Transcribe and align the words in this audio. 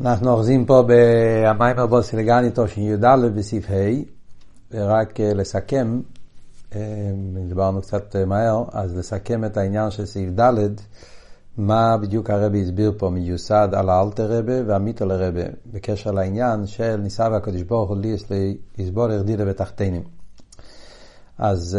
אנחנו 0.00 0.30
אוחזים 0.30 0.66
פה 0.66 0.84
במיימר 0.86 1.86
בוסי 1.86 2.16
לגני 2.16 2.48
תשי"ד 2.54 3.04
בסעיף 3.34 3.70
ה' 3.70 3.74
ורק 4.70 5.20
אה, 5.20 5.34
לסכם, 5.34 6.00
אה, 6.74 6.80
דיברנו 7.48 7.80
קצת 7.80 8.16
אה, 8.16 8.24
מהר, 8.24 8.64
אז 8.72 8.96
לסכם 8.96 9.44
את 9.44 9.56
העניין 9.56 9.90
של 9.90 10.06
סעיף 10.06 10.30
ד', 10.40 10.68
מה 11.56 11.96
בדיוק 11.96 12.30
הרבי 12.30 12.62
הסביר 12.62 12.92
פה 12.98 13.10
מיוסד 13.10 13.68
על 13.72 13.88
האלתר 13.88 14.38
רבה 14.38 14.52
והמיתל 14.66 15.12
רבה 15.12 15.42
בקשר 15.72 16.10
לעניין 16.10 16.66
של 16.66 16.96
ניסה 16.96 17.28
והקדוש 17.32 17.62
ברוך 17.62 17.88
הוא 17.88 17.96
ליס 17.96 18.24
לסבור 18.78 19.04
הרדידה 19.04 19.44
בתחתינים. 19.44 20.02
אז 21.38 21.78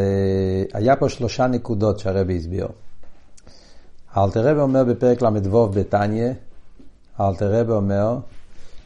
היה 0.73 0.95
פה 0.95 1.09
שלושה 1.09 1.47
נקודות 1.47 1.99
שהרבי 1.99 2.37
הסביר. 2.37 2.67
האלתר 4.13 4.47
רבה 4.47 4.61
אומר 4.61 4.83
בפרק 4.83 5.21
ל"ו 5.21 5.67
בתניא, 5.69 6.31
אלתר 7.21 7.59
רבי 7.59 7.71
אומר 7.71 8.17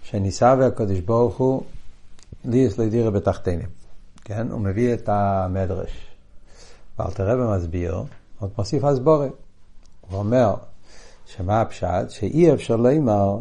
שניסה 0.04 0.56
והקדוש 0.60 1.00
ברוך 1.00 1.38
הוא 1.38 1.64
ליס 2.46 2.78
לדירה 2.78 3.12
בתחתינים. 3.12 3.70
כן? 4.24 4.52
הוא 4.52 4.62
מביא 4.62 4.94
את 4.94 5.10
המדרש. 5.10 6.08
ואלתר 7.00 7.28
רבי 7.28 7.58
מסביר, 7.58 8.04
עוד 8.40 8.52
מוסיף 8.58 8.84
הסבורת. 8.84 9.32
הוא 10.02 10.20
אומר 10.20 10.56
שמה 11.26 11.62
הפשט? 11.62 12.10
שאי 12.10 12.54
אפשר 12.54 12.76
לומר 12.76 13.38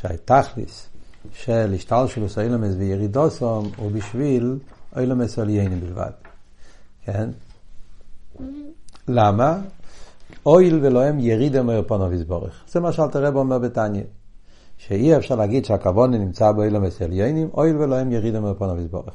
שהתכליס 0.00 0.86
של 1.32 1.72
השתלשלוס 1.74 2.38
אילומס 2.38 2.74
וירידוסום 2.78 3.70
הוא 3.76 3.90
בשביל 3.90 4.58
אילומס 4.96 5.38
עליינים 5.38 5.80
בלבד. 5.80 6.10
כן? 7.04 7.30
למה? 9.08 9.58
אויל 10.46 10.78
ולוהם 10.82 11.20
ירידה 11.20 11.62
מאופנו 11.62 12.10
ויסבורך. 12.10 12.64
זה 12.68 12.80
מה 12.80 12.92
שאלתר 12.92 13.24
רב 13.24 13.36
אומר 13.36 13.58
בתניא. 13.58 14.02
שאי 14.78 15.16
אפשר 15.16 15.34
להגיד 15.34 15.64
שהכבוד 15.64 16.10
נמצא 16.10 16.52
באילום 16.52 16.84
עליינים, 17.00 17.50
אויל 17.54 17.76
ולוהם 17.76 18.12
ירידה 18.12 18.40
מאופנו 18.40 18.76
ויסבורך. 18.76 19.14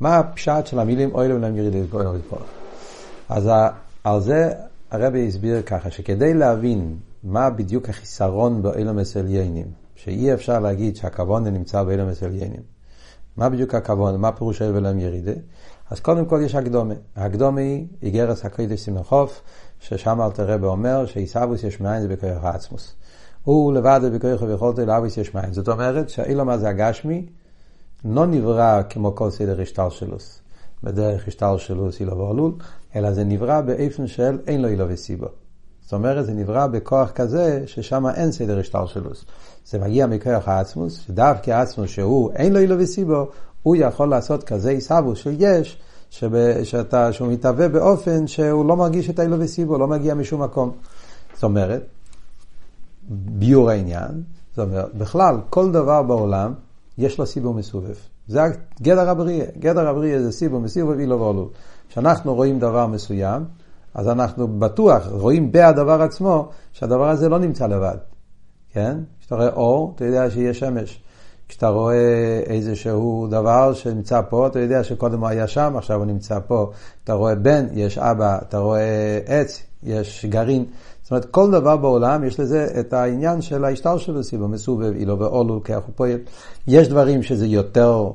מה 0.00 0.18
הפשט 0.18 0.66
של 0.66 0.78
המילים 0.78 1.14
אויל 1.14 1.32
ולוהם 1.32 1.56
ירידה 1.56 1.78
מאופנו 1.78 2.12
ויסבורך? 2.12 2.46
אז 3.28 3.50
על 4.04 4.20
זה 4.20 4.52
הרבי 4.90 5.28
הסביר 5.28 5.62
ככה, 5.62 5.90
שכדי 5.90 6.34
להבין 6.34 6.96
מה 7.24 7.50
בדיוק 7.50 7.88
החיסרון 7.88 8.62
באילום 8.62 8.98
עליינים, 9.18 9.66
שאי 9.94 10.34
אפשר 10.34 10.60
להגיד 10.60 10.96
שהכבוד 10.96 11.42
נמצא 11.42 11.82
באילום 11.82 12.08
עליינים, 12.22 12.62
מה 13.36 13.48
בדיוק 13.48 13.74
הכבוד, 13.74 14.16
מה 14.16 14.32
פירוש 14.32 14.62
אויל 14.62 14.76
ולוהם 14.76 14.98
ירידה? 14.98 15.32
אז 15.90 16.00
קודם 16.00 16.26
כל 16.26 16.40
יש 16.44 16.54
הקדומה. 16.54 16.94
הקדומה 17.16 17.60
היא 17.60 17.86
איגרס 18.02 18.44
הקודש 18.44 18.80
סימכוף, 18.80 19.42
ששם 19.84 20.20
אלתר 20.20 20.46
רבי 20.46 20.66
אומר 20.66 21.06
שעיסאוויס 21.06 21.64
יש 21.64 21.80
מאין 21.80 22.02
זה 22.02 22.08
בכוח 22.08 22.44
העצמוס. 22.44 22.94
הוא 23.44 23.72
לבד 23.72 24.00
בכוח 24.14 24.42
ויכולתו 24.42 24.86
לאוויס 24.86 25.16
יש 25.16 25.34
מאין. 25.34 25.52
זאת 25.52 25.68
אומרת 25.68 26.08
שהאילום 26.08 26.48
הזה 26.48 26.68
הגשמי 26.68 27.26
לא 28.04 28.26
נברא 28.26 28.82
כמו 28.90 29.14
כל 29.14 29.30
סדר 29.30 29.60
השתלשלוס. 29.60 30.40
בדרך 30.82 31.28
השתלשלוס 31.28 32.00
אילו 32.00 32.18
ועלול, 32.18 32.52
אלא 32.96 33.12
זה 33.12 33.24
נברא 33.24 33.60
באיפן 33.60 34.06
של 34.06 34.38
אין 34.46 34.62
לו 34.62 34.68
אילו 34.68 34.84
וסיבו. 34.88 35.26
זאת 35.82 35.92
אומרת, 35.92 36.26
זה 36.26 36.32
נברא 36.32 36.66
בכוח 36.66 37.10
כזה 37.10 37.62
ששם 37.66 38.06
אין 38.06 38.32
סדר 38.32 38.58
השתלשלוס. 38.58 39.24
זה 39.66 39.78
מגיע 39.78 40.06
מכוח 40.06 40.48
העצמוס, 40.48 41.00
שדווקא 41.06 41.50
העצמוס 41.50 41.90
שהוא 41.90 42.32
אין 42.32 42.52
לו 42.52 42.58
אילו 42.58 42.78
וסיבו, 42.78 43.26
הוא 43.62 43.76
יכול 43.76 44.08
לעשות 44.08 44.44
כזה 44.44 44.70
עיסאוויס 44.70 45.18
של 45.18 45.34
יש, 45.38 45.78
שאתה, 46.64 47.12
שהוא 47.12 47.32
מתהווה 47.32 47.68
באופן 47.68 48.26
שהוא 48.26 48.66
לא 48.66 48.76
מרגיש 48.76 49.10
את 49.10 49.18
האילו 49.18 49.36
וסיבו, 49.40 49.78
לא 49.78 49.86
מגיע 49.86 50.14
משום 50.14 50.42
מקום. 50.42 50.70
זאת 51.34 51.44
אומרת, 51.44 51.82
ביור 53.08 53.70
העניין, 53.70 54.22
זאת 54.56 54.66
אומרת, 54.66 54.94
בכלל, 54.94 55.36
כל 55.50 55.72
דבר 55.72 56.02
בעולם, 56.02 56.54
יש 56.98 57.18
לו 57.18 57.26
סיבו 57.26 57.52
מסובב. 57.52 57.94
זה 58.28 58.40
גדר 58.82 59.10
הבריאה. 59.10 59.46
גדר 59.58 59.88
הבריאה 59.88 60.22
זה 60.22 60.32
סיבו 60.32 60.60
מסובב 60.60 60.96
ואילו 60.96 61.20
ואולו. 61.20 61.50
כשאנחנו 61.88 62.34
רואים 62.34 62.58
דבר 62.58 62.86
מסוים, 62.86 63.44
אז 63.94 64.08
אנחנו 64.08 64.48
בטוח 64.58 65.06
רואים 65.10 65.52
בהדבר 65.52 66.02
עצמו, 66.02 66.48
שהדבר 66.72 67.08
הזה 67.08 67.28
לא 67.28 67.38
נמצא 67.38 67.66
לבד. 67.66 67.96
כן? 68.72 68.98
כשאתה 69.20 69.34
רואה 69.34 69.48
אור, 69.48 69.92
אתה 69.94 70.04
יודע 70.04 70.30
שיש 70.30 70.58
שמש. 70.58 71.03
כשאתה 71.48 71.68
רואה 71.68 72.40
איזשהו 72.46 73.26
דבר 73.30 73.74
שנמצא 73.74 74.20
פה, 74.28 74.46
אתה 74.46 74.58
יודע 74.58 74.84
שקודם 74.84 75.20
הוא 75.20 75.28
היה 75.28 75.46
שם, 75.46 75.74
עכשיו 75.76 75.98
הוא 75.98 76.06
נמצא 76.06 76.38
פה. 76.46 76.70
אתה 77.04 77.12
רואה 77.12 77.34
בן, 77.34 77.66
יש 77.72 77.98
אבא, 77.98 78.38
אתה 78.48 78.58
רואה 78.58 79.20
עץ, 79.26 79.62
יש 79.82 80.26
גרעין. 80.28 80.64
זאת 81.02 81.10
אומרת, 81.10 81.24
כל 81.24 81.50
דבר 81.50 81.76
בעולם 81.76 82.24
יש 82.24 82.40
לזה 82.40 82.66
את 82.80 82.92
העניין 82.92 83.42
של 83.42 83.64
ההשתל 83.64 83.98
שלו, 83.98 84.22
סיבו 84.22 84.48
מסובב, 84.48 84.92
אילו 84.94 85.18
ואולו, 85.18 85.60
כך 85.64 85.76
הוא 85.86 85.92
פועל. 85.94 86.18
יש 86.66 86.88
דברים 86.88 87.22
שזה 87.22 87.46
יותר 87.46 88.10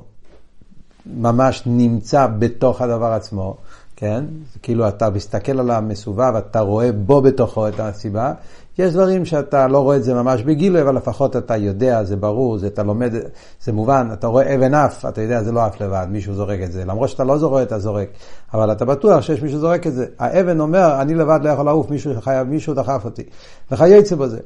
ממש 1.06 1.63
נמצא 1.66 2.28
בתוך 2.40 2.81
הדבר 2.81 3.06
עצמו, 3.06 3.57
כן? 3.96 4.25
כאילו 4.61 4.88
אתה 4.88 5.09
מסתכל 5.09 5.59
על 5.59 5.72
המסובב, 5.72 6.34
אתה 6.38 6.59
רואה 6.59 6.91
בו 6.91 7.22
בתוכו 7.22 7.67
את 7.67 7.79
הסיבה. 7.79 8.34
יש 8.79 8.94
דברים 8.94 9.25
שאתה 9.25 9.67
לא 9.67 9.79
רואה 9.79 9.97
את 9.97 10.03
זה 10.03 10.13
ממש 10.13 10.41
בגילוי, 10.41 10.81
אבל 10.81 10.95
לפחות 10.95 11.35
אתה 11.35 11.57
יודע, 11.57 12.03
זה 12.03 12.16
ברור, 12.16 12.57
זה, 12.57 12.67
אתה 12.67 12.84
לומד, 12.84 13.13
זה 13.62 13.73
מובן, 13.73 14.09
אתה 14.13 14.28
רואה 14.28 14.56
אבן 14.56 14.73
אף, 14.73 15.06
אתה 15.06 15.22
יודע, 15.22 15.44
זה 15.44 15.51
לא 15.51 15.67
אף 15.67 15.81
לבד, 15.81 16.07
מישהו 16.09 16.34
זורק 16.34 16.59
את 16.63 16.72
זה. 16.72 16.85
למרות 16.85 17.09
שאתה 17.09 17.23
לא 17.23 17.38
זורק, 17.38 17.67
אתה 17.67 17.79
זורק, 17.79 18.07
אבל 18.53 18.72
אתה 18.72 18.85
בטוח 18.85 19.22
שיש 19.22 19.41
מישהו 19.41 19.59
זורק 19.59 19.88
את 19.88 19.94
זה. 19.94 20.06
האבן 20.19 20.59
אומר, 20.59 21.01
אני 21.01 21.16
לבד 21.16 21.40
לא 21.44 21.50
יכול 21.50 21.66
לעוף, 21.66 21.90
מישהו 21.90 22.22
חייב, 22.22 22.47
מישהו 22.47 22.73
דחף 22.73 23.01
אותי. 23.06 23.23
וכייצא 23.72 24.16
בזה. 24.16 24.40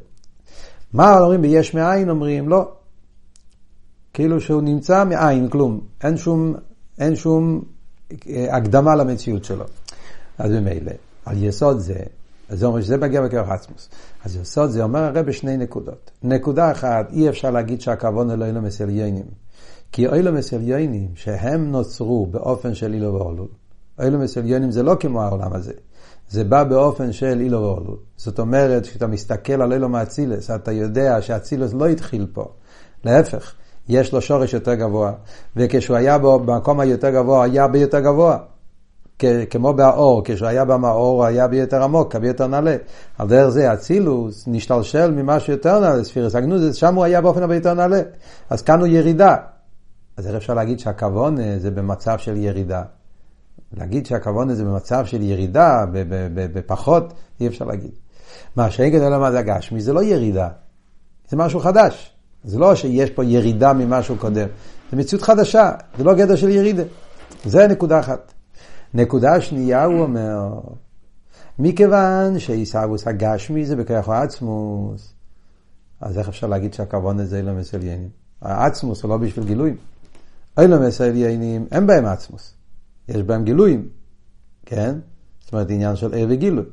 מה 0.94 1.20
אומרים 1.20 1.42
ביש 1.42 1.74
מאין? 1.74 2.10
אומרים, 2.10 2.50
לא. 2.50 2.72
כאילו 4.14 4.42
שהוא 4.42 4.62
נמצא 4.62 5.04
מאין, 5.04 5.50
כלום. 5.50 5.82
אין 6.04 6.18
שום, 6.18 6.56
אין 7.00 7.16
שום 7.16 7.62
אה, 8.30 8.58
הקדמה 8.58 8.96
למציאות 8.96 9.44
שלו. 9.44 9.66
אז 10.38 10.52
ממילא, 10.52 10.92
על 11.26 11.44
יסוד 11.44 11.80
זה, 11.80 12.00
אז 12.50 12.60
זה 12.60 12.66
אומר 12.66 12.82
שזה 12.82 12.98
מגיע 12.98 13.22
בכרך 13.22 13.50
עצמוס. 13.50 13.90
אז 14.26 14.36
יסוד 14.36 14.70
זה 14.70 14.84
אומר 14.84 15.04
הרי 15.04 15.24
בשני 15.24 15.58
נקודות. 15.58 16.12
נקודה 16.24 16.72
אחת, 16.72 17.12
אי 17.12 17.30
אפשר 17.30 17.52
להגיד 17.52 17.82
שהכוון 17.82 18.32
הוא 18.32 18.46
אילום 18.46 18.64
מסליינים. 18.64 19.26
כי 19.92 20.08
אילום 20.08 20.36
מסליינים, 20.36 21.08
שהם 21.16 21.72
נוצרו 21.72 22.26
באופן 22.26 22.74
של 22.74 22.94
אילו 22.94 23.14
ואולול, 23.14 23.48
אילום 24.02 24.22
מסליינים 24.22 24.72
זה 24.72 24.84
לא 24.84 24.96
כמו 25.00 25.22
העולם 25.22 25.54
הזה. 25.54 25.74
זה 26.30 26.44
בא 26.44 26.64
באופן 26.64 27.12
של 27.12 27.40
אילו 27.40 27.62
ואולול. 27.62 27.98
זאת 28.18 28.40
אומרת, 28.40 28.84
כשאתה 28.84 29.08
מסתכל 29.08 29.62
על 29.62 29.74
אילום 29.74 29.96
האצילס, 29.96 30.52
אתה 30.52 30.72
יודע 30.72 31.22
שהאצילס 31.22 31.74
לא 31.74 31.88
התחיל 31.88 32.28
פה. 32.34 32.46
להפך, 33.04 33.54
יש 33.90 34.14
לו 34.14 34.22
שורש 34.22 34.54
יותר 34.54 34.74
גבוה, 34.74 35.12
וכשהוא 35.56 35.98
היה 35.98 36.18
במקום 36.18 36.80
היותר 36.80 37.10
גבוה, 37.10 37.44
היה 37.44 37.68
ביותר 37.68 38.00
גבוה. 38.00 38.38
כמו 39.50 39.74
באור, 39.74 40.22
כשהוא 40.26 40.48
היה 40.48 40.66
במאור, 40.66 41.26
היה 41.26 41.48
ביותר 41.48 41.84
עמוק, 41.84 42.16
ביותר 42.16 42.48
נעלה. 42.48 42.76
על 43.18 43.28
דרך 43.28 43.50
זה 43.50 43.74
אצילוס 43.74 44.44
נשתלשל 44.48 45.12
ממשהו 45.12 45.54
יותר 45.54 45.80
נעלה, 45.80 46.04
ספירס 46.04 46.36
אגנוזס, 46.36 46.76
שם 46.76 46.96
הוא 46.96 47.04
היה 47.04 47.22
באופן 47.22 47.42
הרבה 47.42 47.56
יותר 47.56 47.74
נעלה. 47.74 48.02
אז 48.50 48.62
כאן 48.62 48.80
הוא 48.80 48.88
ירידה. 48.88 49.36
אז 50.18 50.28
איך 50.28 50.36
אפשר 50.36 50.54
להגיד 50.54 50.80
שהכוון 50.80 51.38
זה 51.58 51.72
במצב 51.72 52.18
של 52.18 52.38
ירידה? 52.38 52.84
להגיד 53.78 54.06
שהכוון 54.06 54.54
זה 54.54 54.64
במצב 54.64 55.06
של 55.06 55.22
ירידה, 55.22 55.86
בפחות, 56.34 57.14
אי 57.40 57.48
אפשר 57.48 57.66
להגיד. 57.66 57.92
מה 58.56 58.72
שאין 58.72 58.92
כדי 58.92 59.10
לומר 59.10 59.32
זה 59.32 59.40
הגשמי, 59.40 59.82
זה 59.82 59.94
לא 59.94 60.04
ירידה, 60.04 60.50
זה 61.30 61.38
משהו 61.38 61.60
חדש. 61.60 62.14
זה 62.44 62.60
לא 62.60 62.76
שיש 62.76 63.10
פה 63.10 63.24
ירידה 63.24 63.74
ממשהו 63.74 64.18
קודם, 64.18 64.48
זה 64.92 64.98
מציאות 64.98 65.24
חדשה, 65.24 65.72
זה 65.98 66.04
לא 66.04 66.14
גדר 66.14 66.36
של 66.36 66.50
ירידה. 66.50 66.84
זה 67.46 67.68
נקודה 67.68 68.00
אחת. 68.00 68.33
נקודה 68.94 69.42
שנייה 69.42 69.86
הוא 69.86 70.00
אומר, 70.00 70.60
מכיוון 71.60 72.40
שעיסאוווס 72.40 73.08
הגשמי 73.08 73.66
זה 73.66 73.76
בכוח 73.76 74.10
העצמוס, 74.10 75.14
אז 76.02 76.18
איך 76.18 76.28
אפשר 76.28 76.48
להגיד 76.48 76.74
שהכוון 76.74 77.20
הזה 77.20 77.38
אילום 77.38 77.58
מסליינים? 77.58 78.10
העצמוס 78.42 79.04
הוא 79.04 79.10
לא 79.10 79.18
בשביל 79.18 79.46
גילויים. 79.46 79.78
אילום 80.60 80.86
מסליינים, 80.86 81.68
אין 81.72 81.88
בהם 81.88 82.06
עצמוס. 82.06 82.54
יש 83.10 83.22
בהם 83.22 83.44
גילויים, 83.44 83.90
כן? 84.66 84.96
זאת 85.40 85.54
אומרת 85.54 85.70
עניין 85.70 85.96
של 85.96 86.14
ער 86.14 86.26
וגילוי. 86.30 86.66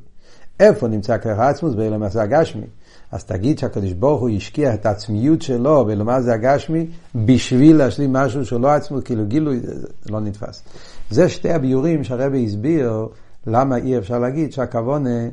איפה 0.61 0.89
נמצא 0.89 1.19
כוח 1.19 1.39
העצמוס? 1.39 1.75
באילום 1.75 2.03
הגשמי. 2.03 2.67
אז 3.13 3.25
תגיד 3.25 3.59
שהקדוש 3.59 3.93
ברוך 3.93 4.21
הוא 4.21 4.29
השקיע 4.29 4.75
את 4.75 4.87
העצמיות 4.87 5.43
שלו 5.43 5.85
בלומר 5.85 6.21
זה 6.21 6.35
הגשמי 6.35 6.87
בשביל 7.15 7.77
להשלים 7.77 8.13
משהו 8.13 8.45
שהוא 8.45 8.61
לא 8.61 8.69
עצמו, 8.69 8.99
כאילו 9.05 9.27
גילוי, 9.27 9.61
זה 9.61 10.11
לא 10.11 10.21
נתפס. 10.21 10.63
זה 11.11 11.29
שתי 11.29 11.53
הביורים 11.53 12.05
שהרבי 12.05 12.47
הסביר 12.47 13.09
למה 13.47 13.77
אי 13.77 13.99
אפשר 13.99 14.19
להגיד 14.19 14.53
שהכוונה 14.53 15.29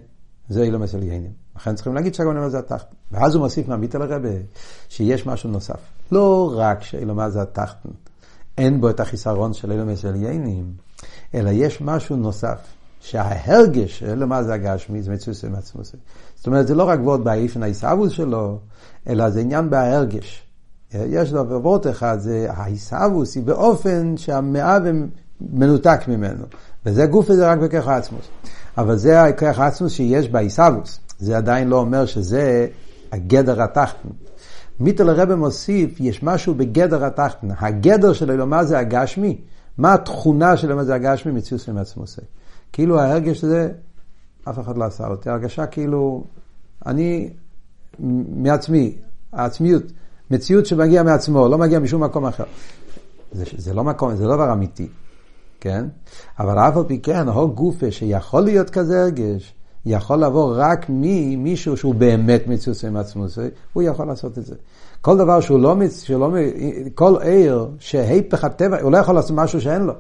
זה 0.50 0.64
אילו 0.64 0.80
מסליינים. 0.80 1.32
לכן 1.56 1.76
צריכים 1.76 1.94
להגיד 1.94 2.14
שהכוונה 2.14 2.50
זה 2.50 2.60
התחתן. 2.60 2.96
ואז 3.12 3.36
הוא 3.36 3.44
מוסיף 3.44 3.68
מעמית 3.68 3.96
על 3.96 4.02
הרבה 4.02 4.30
שיש 4.90 5.26
משהו 5.26 5.50
נוסף. 5.50 5.80
לא 6.12 6.54
רק 6.56 6.84
שאילו 6.84 7.30
זה 7.30 7.42
התחתן, 7.42 7.90
אין 8.58 8.82
בו 8.82 8.90
את 8.90 9.00
החיסרון 9.00 9.54
של 9.54 9.72
אילו 9.72 9.86
מסליינים, 9.86 10.74
אלא 11.36 11.50
יש 11.50 11.82
משהו 11.82 12.16
נוסף. 12.16 12.60
שההרגש 13.02 14.00
של 14.00 14.26
מה 14.26 14.44
זה 14.44 14.54
הגשמי 14.54 15.02
זה 15.02 15.12
מצוסי 15.12 15.48
מעצמוסי. 15.48 15.98
זאת 16.36 16.48
אומרת, 16.48 16.68
זה 16.68 16.76
לא 16.76 16.84
רק 16.84 17.00
ועוד 17.00 17.24
באיפן 17.24 17.64
העיסאוווס 17.64 18.12
שלו, 18.12 18.60
אלא 19.10 19.30
זה 19.30 19.40
עניין 19.40 19.70
בהרגש. 19.70 20.44
יש 20.94 21.34
לו 21.34 21.50
וורט 21.50 21.88
אחד, 21.88 22.20
זה 22.20 22.48
העיסאוווס 22.50 23.36
היא 23.36 23.44
באופן 23.44 24.18
שהמאה 24.18 24.78
מנותק 25.42 26.00
ממנו. 26.08 26.46
וזה 26.86 27.06
גוף 27.06 27.30
וזה 27.30 27.52
רק 27.52 27.60
בכך 27.60 27.88
העצמוס. 27.88 28.28
אבל 28.78 28.96
זה 28.96 29.24
הכך 29.24 29.60
העצמוס 29.60 29.94
שיש 29.94 30.30
בעיסאוווס. 30.30 31.00
זה 31.20 31.38
עדיין 31.38 31.68
לא 31.68 31.80
אומר 31.80 32.06
שזה 32.06 32.68
הגדר 33.12 33.62
התחתן. 33.62 34.10
מיטל 34.80 35.10
הרב 35.10 35.36
מוסיף, 35.36 36.00
יש 36.00 36.24
משהו 36.24 36.56
בגדר 36.56 37.06
התחתן. 37.06 37.48
הגדר 37.60 38.14
של 38.14 38.32
אלומה 38.32 38.64
זה 38.64 38.80
הגשמי. 38.80 39.42
מה 39.78 39.94
התכונה 39.94 40.58
של 40.58 40.68
אלומה 40.68 40.84
זה 40.84 40.96
הגשמי? 40.96 41.32
מציאות 41.32 41.68
עם 41.70 41.78
עצמוסי. 41.78 42.22
כאילו 42.74 43.00
ההרגש 43.00 43.44
הזה, 43.44 43.70
אף 44.50 44.60
אחד 44.60 44.78
לא 44.78 44.84
עשה 44.84 45.08
אותי. 45.08 45.30
הרגשה 45.30 45.66
כאילו, 45.66 46.24
אני 46.86 47.30
מעצמי, 48.36 48.96
העצמיות, 49.34 49.84
מציאות 50.32 50.66
שמגיע 50.66 51.04
מעצמו, 51.04 51.48
לא 51.48 51.58
מגיע 51.58 51.80
משום 51.80 52.04
מקום 52.04 52.26
אחר. 52.26 52.44
זה, 53.32 53.44
זה 53.58 53.74
לא 53.74 53.84
מקום, 53.84 54.16
זה 54.16 54.26
לא 54.26 54.36
דבר 54.36 54.54
אמיתי, 54.54 54.88
כן? 55.68 55.86
אבל 56.40 56.60
אף 56.60 56.78
על 56.78 56.84
פי 56.88 57.00
כן, 57.00 57.28
הו 57.28 57.52
גופה 57.52 57.92
שיכול 57.92 58.42
להיות 58.42 58.70
כזה 58.70 59.02
הרגש, 59.04 59.54
יכול 59.86 60.24
לבוא 60.24 60.54
רק 60.58 60.86
ממישהו 60.90 61.78
שהוא 61.78 61.96
באמת 61.96 62.48
מציאות 62.48 62.84
עם 62.84 62.98
עצמו, 62.98 63.26
הוא 63.74 63.84
יכול 63.84 64.08
לעשות 64.08 64.38
את 64.38 64.46
זה. 64.46 64.56
כל 65.02 65.18
דבר 65.18 65.40
שהוא 65.40 65.60
לא, 65.60 65.76
שלא 65.90 66.36
כל 66.96 67.16
עיר 67.22 67.68
שהיפך 67.80 68.44
הטבע, 68.44 68.82
הוא 68.82 68.92
לא 68.92 68.98
יכול 68.98 69.16
לעשות 69.16 69.32
משהו 69.36 69.62
שאין 69.62 69.82
לו. 69.82 69.94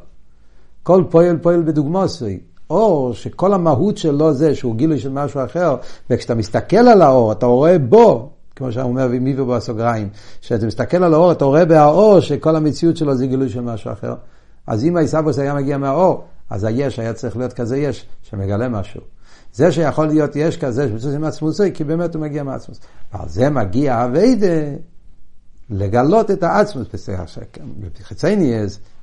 כל 0.83 1.03
פועל 1.09 1.37
פועל 1.37 1.61
בדוגמוסי. 1.61 2.39
אור 2.69 3.13
שכל 3.13 3.53
המהות 3.53 3.97
שלו 3.97 4.33
זה 4.33 4.55
שהוא 4.55 4.75
גילוי 4.75 4.99
של 4.99 5.09
משהו 5.09 5.43
אחר, 5.45 5.75
וכשאתה 6.09 6.35
מסתכל 6.35 6.77
על 6.77 7.01
האור, 7.01 7.31
אתה 7.31 7.45
רואה 7.45 7.79
בו, 7.79 8.29
כמו 8.55 8.71
שאומר 8.71 9.07
מיבו 9.07 9.45
בסוגריים, 9.45 10.09
כשאתה 10.41 10.65
מסתכל 10.65 11.03
על 11.03 11.13
האור, 11.13 11.31
אתה 11.31 11.45
רואה 11.45 11.65
בהאור 11.65 12.19
שכל 12.19 12.55
המציאות 12.55 12.97
שלו 12.97 13.15
זה 13.15 13.27
גילוי 13.27 13.49
של 13.49 13.61
משהו 13.61 13.91
אחר. 13.91 14.13
אז 14.67 14.85
אם 14.85 14.97
העיסאוווס 14.97 15.39
היה 15.39 15.53
מגיע 15.53 15.77
מהאור, 15.77 16.23
אז 16.49 16.63
היש 16.63 16.99
היה 16.99 17.13
צריך 17.13 17.37
להיות 17.37 17.53
כזה 17.53 17.77
יש, 17.77 18.05
שמגלה 18.21 18.69
משהו. 18.69 19.01
זה 19.53 19.71
שיכול 19.71 20.07
להיות 20.07 20.35
יש 20.35 20.57
כזה, 20.57 20.87
שמצוות 20.87 21.15
עם 21.15 21.23
עצמוסי, 21.23 21.73
כי 21.73 21.83
באמת 21.83 22.15
הוא 22.15 22.21
מגיע 22.21 22.43
מעצמוס. 22.43 22.79
ועל 23.13 23.29
זה 23.29 23.49
מגיע 23.49 24.05
אביידה, 24.05 24.47
לגלות 25.69 26.31
את 26.31 26.43
העצמוס. 26.43 26.87
חצייני 28.03 28.53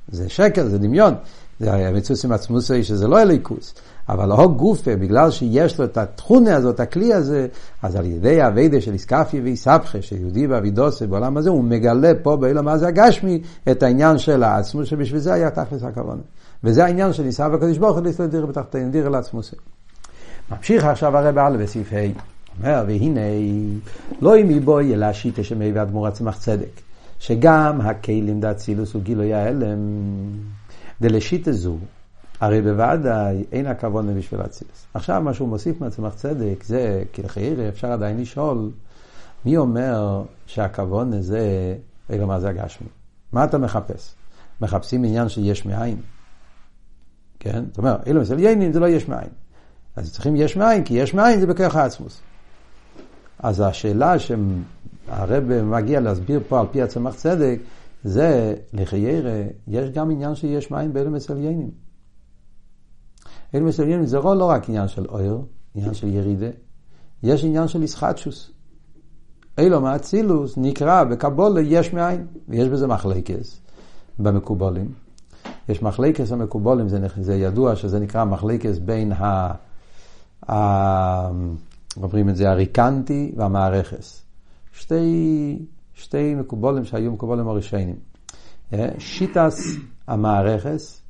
זה 0.07 0.29
שקר, 0.29 0.67
זה 0.67 0.77
דמיון. 0.77 1.13
זה 1.59 1.73
המצוות 1.73 2.23
עם 2.23 2.31
עצמוסי 2.31 2.83
שזה 2.83 3.07
לא 3.07 3.21
אליקוס. 3.21 3.73
אבל 4.09 4.31
הו 4.31 4.55
גופה, 4.55 4.95
בגלל 4.95 5.31
שיש 5.31 5.79
לו 5.79 5.85
את 5.85 5.97
התכונה 5.97 6.55
הזאת, 6.55 6.79
הכלי 6.79 7.13
הזה, 7.13 7.47
אז 7.83 7.95
על 7.95 8.05
ידי 8.05 8.47
אביידה 8.47 8.81
של 8.81 8.93
איסקפי 8.93 9.41
ואיסבכה, 9.41 10.01
שיהודי 10.01 10.47
באבידוסי 10.47 11.07
בעולם 11.07 11.37
הזה, 11.37 11.49
הוא 11.49 11.63
מגלה 11.63 12.11
פה 12.23 12.35
באילם 12.35 12.67
הזה 12.67 12.87
הגשמי 12.87 13.41
את 13.71 13.83
העניין 13.83 14.17
של 14.17 14.43
העצמוס, 14.43 14.87
שבשביל 14.87 15.19
זה 15.19 15.33
היה 15.33 15.49
תכלס 15.49 15.83
הכוונה. 15.83 16.21
וזה 16.63 16.85
העניין 16.85 17.13
של 17.13 17.23
עיסאו 17.23 17.55
הקדוש 17.55 17.77
ברוך 17.77 17.97
הוא, 17.97 18.05
להסתכל 18.05 18.27
דיר 18.27 18.45
בתחתינו, 18.45 18.91
דיר 18.91 19.07
אל. 19.07 19.15
ממשיך 20.51 20.85
עכשיו 20.85 21.17
הרב 21.17 21.37
א' 21.37 21.57
בסעיף 21.59 21.93
ה', 21.93 21.95
אומר, 22.59 22.83
והנה, 22.87 23.19
לא 24.21 24.37
אם 24.37 24.51
יבואי 24.51 24.93
אלא 24.93 25.05
השיטה 25.05 25.43
שמי 25.43 25.71
ואדמו"ר 25.71 26.07
עצמך 26.07 26.37
צדק, 26.37 26.81
שגם 27.19 27.81
הכלים 27.81 28.39
דאצילוס 28.39 28.93
הוא 28.93 29.01
גילוי 29.01 29.33
ההלם, 29.33 29.79
דלשיטה 31.01 31.51
זו, 31.51 31.77
הרי 32.39 32.61
בוודאי 32.61 33.43
אין 33.51 33.65
הכוונה 33.65 34.13
בשביל 34.13 34.41
אצילוס. 34.41 34.85
עכשיו 34.93 35.21
מה 35.21 35.33
שהוא 35.33 35.47
מוסיף 35.47 35.81
מעצמך 35.81 36.15
צדק, 36.15 36.63
זה 36.63 37.03
כלחייר, 37.15 37.69
אפשר 37.69 37.91
עדיין 37.91 38.17
לשאול, 38.17 38.71
מי 39.45 39.57
אומר 39.57 40.23
שהכוונה 40.45 41.21
זה, 41.21 41.75
רגע 42.09 42.25
מה 42.25 42.39
זה 42.39 42.49
הגשמי? 42.49 42.87
מה 43.31 43.43
אתה 43.43 43.57
מחפש? 43.57 44.15
מחפשים 44.61 45.03
עניין 45.03 45.29
של 45.29 45.45
יש 45.45 45.65
מאין. 45.65 45.97
כן? 47.39 47.63
זאת 47.67 47.77
אומרת, 47.77 48.07
אילו 48.07 48.21
מסליינים 48.21 48.73
זה 48.73 48.79
לא 48.79 48.87
יש 48.87 49.07
מאין. 49.07 49.29
אז 49.95 50.13
צריכים 50.13 50.35
יש 50.35 50.57
מאין, 50.57 50.83
כי 50.83 50.93
יש 50.93 51.13
מאין 51.13 51.39
זה 51.39 51.47
בכרך 51.47 51.75
העצמוס. 51.75 52.21
אז 53.39 53.61
השאלה 53.61 54.15
שהרב 54.19 55.63
מגיע 55.63 55.99
להסביר 55.99 56.39
פה 56.47 56.59
על 56.59 56.65
פי 56.71 56.81
הצמח 56.81 57.15
צדק, 57.15 57.59
זה 58.03 58.55
לחיירה, 58.73 59.43
יש 59.67 59.89
גם 59.89 60.11
עניין 60.11 60.35
שיש 60.35 60.71
מאין 60.71 60.93
באלו 60.93 61.11
מסליינים. 61.11 61.69
אלו 61.69 61.84
מסליינים 63.63 64.05
זה 64.05 64.19
לא, 64.19 64.37
לא 64.37 64.45
רק 64.45 64.69
עניין 64.69 64.87
של 64.87 65.05
אויר, 65.09 65.39
עניין 65.75 65.93
של 65.93 66.07
ירידה, 66.07 66.49
יש 67.23 67.43
עניין 67.43 67.67
של 67.67 67.83
ישחטשוס. 67.83 68.51
אילו 69.57 69.81
מאצילוס 69.81 70.53
נקרא 70.57 71.03
בקבולה 71.03 71.61
יש 71.61 71.93
מאין, 71.93 72.27
ויש 72.49 72.69
בזה 72.69 72.87
מחלקס 72.87 73.61
במקובולים. 74.19 74.91
יש 75.69 75.81
מחלקס 75.81 76.31
המקובולים, 76.31 76.89
זה, 76.89 77.07
זה 77.21 77.35
ידוע 77.35 77.75
שזה 77.75 77.99
נקרא 77.99 78.25
מחלקס 78.25 78.77
בין 78.77 79.11
ה... 79.11 79.53
אומרים 81.97 82.29
את 82.29 82.35
זה 82.35 82.49
הריקנטי 82.49 83.31
והמערכס. 83.35 84.25
שתי, 84.73 85.59
שתי 85.93 86.35
מקובולים 86.35 86.85
שהיו 86.85 87.11
מקובולים 87.11 87.47
הראשונים. 87.47 87.95
אה, 88.73 88.89
שיטס 88.99 89.75
המערכס, 90.07 91.01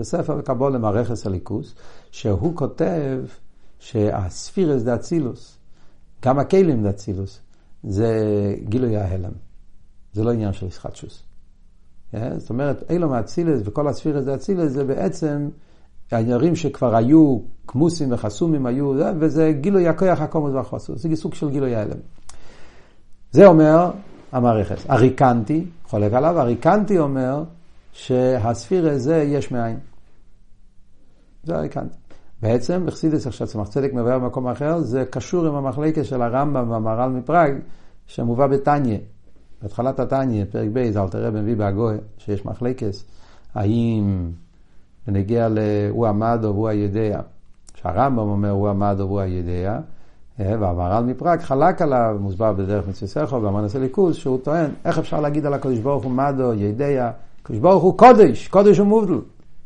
זה 0.00 0.04
ספר 0.04 0.40
קבול 0.40 0.72
למערכס 0.72 1.26
הליכוס, 1.26 1.74
שהוא 2.10 2.56
כותב 2.56 3.18
שהספירס 3.78 4.82
דה 4.82 4.94
אצילוס, 4.94 5.56
גם 6.24 6.38
הכלים 6.38 6.82
דה 6.82 6.90
אצילוס, 6.90 7.40
זה 7.84 8.10
גילוי 8.64 8.96
ההלם. 8.96 9.32
זה 10.12 10.24
לא 10.24 10.30
עניין 10.30 10.52
של 10.52 10.66
ישחטשוס. 10.66 11.22
אה, 12.14 12.38
זאת 12.38 12.50
אומרת, 12.50 12.90
אילו 12.90 13.08
מאצילס 13.08 13.60
וכל 13.64 13.88
הספירס 13.88 14.24
דה 14.24 14.34
אצילס 14.34 14.72
זה 14.72 14.84
בעצם 14.84 15.48
העניירים 16.12 16.56
שכבר 16.56 16.96
היו 16.96 17.38
כמוסים 17.66 18.12
וחסומים 18.12 18.66
היו, 18.66 18.92
וזה 19.18 19.52
גילוי 19.60 19.88
הכוח 19.88 20.20
הקומוס 20.20 20.52
והחוסר, 20.54 20.96
זה 20.96 21.16
סוג 21.16 21.34
של 21.34 21.50
גילוי 21.50 21.74
ההלם. 21.74 22.00
זה 23.32 23.46
אומר 23.46 23.90
המערכת. 24.32 24.76
הריקנטי, 24.88 25.64
חולק 25.86 26.12
עליו, 26.12 26.40
הריקנטי 26.40 26.98
אומר 26.98 27.44
שהספיר 27.92 28.88
הזה 28.88 29.16
יש 29.16 29.52
מאין. 29.52 29.76
זה 31.44 31.56
הריקנטי. 31.56 31.96
בעצם, 32.42 32.86
בחסידס 32.86 33.26
עכשיו 33.26 33.46
צמח 33.46 33.68
צדק 33.68 33.92
מבאר 33.92 34.18
במקום 34.18 34.48
אחר, 34.48 34.80
זה 34.80 35.04
קשור 35.10 35.46
עם 35.46 35.54
המחלקת 35.54 36.04
של 36.04 36.22
הרמב"ם 36.22 36.70
והמהר"ל 36.70 37.10
מפראג, 37.10 37.54
שמובא 38.06 38.46
בתניא. 38.46 38.98
בהתחלת 39.62 40.00
התניא, 40.00 40.44
פרק 40.50 40.68
ב', 40.72 40.78
אלתר 40.78 41.26
רבי 41.26 41.40
מביא 41.40 41.56
בהגוי, 41.56 41.96
שיש 42.18 42.46
מחלקת, 42.46 42.92
האם 43.54 44.30
ונגיע 45.08 45.48
ל"הוא 45.48 46.06
עמד 46.06 46.40
או 46.44 46.48
הוא 46.48 46.68
הידע". 46.68 47.20
שהרמב"ם 47.74 48.18
אומר 48.18 48.50
הוא 48.50 48.68
עמד 48.68 48.96
או 49.00 49.04
הוא 49.04 49.20
הידע, 49.20 49.78
אה, 50.40 50.54
והמהר"ל 50.60 51.04
מפראג 51.04 51.40
חלק 51.40 51.82
עליו, 51.82 52.16
מוסבר 52.20 52.52
בדרך 52.52 52.88
מצווה 52.88 53.40
במנס 53.40 53.76
הליכוז, 53.76 54.16
שהוא 54.16 54.38
טוען, 54.38 54.70
איך 54.84 54.98
אפשר 54.98 55.20
להגיד 55.20 55.46
על 55.46 55.54
הקדוש 55.54 55.78
ברוך 55.78 56.04
הוא 56.04 56.12
מדו, 56.12 56.54
ידע, 56.54 57.10
הקדוש 57.42 57.58
ברוך 57.58 57.82
הוא 57.82 57.98
קודש, 57.98 58.48
קודש 58.48 58.78
הוא 58.78 58.86
מובדל. 58.86 59.18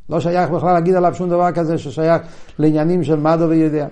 לא 0.08 0.20
שייך 0.20 0.50
בכלל 0.50 0.72
להגיד 0.72 0.94
עליו 0.94 1.14
שום 1.14 1.30
דבר 1.30 1.52
כזה 1.52 1.78
ששייך 1.78 2.22
לעניינים 2.58 3.04
של 3.04 3.16
מדו 3.16 3.48
וידע. 3.48 3.86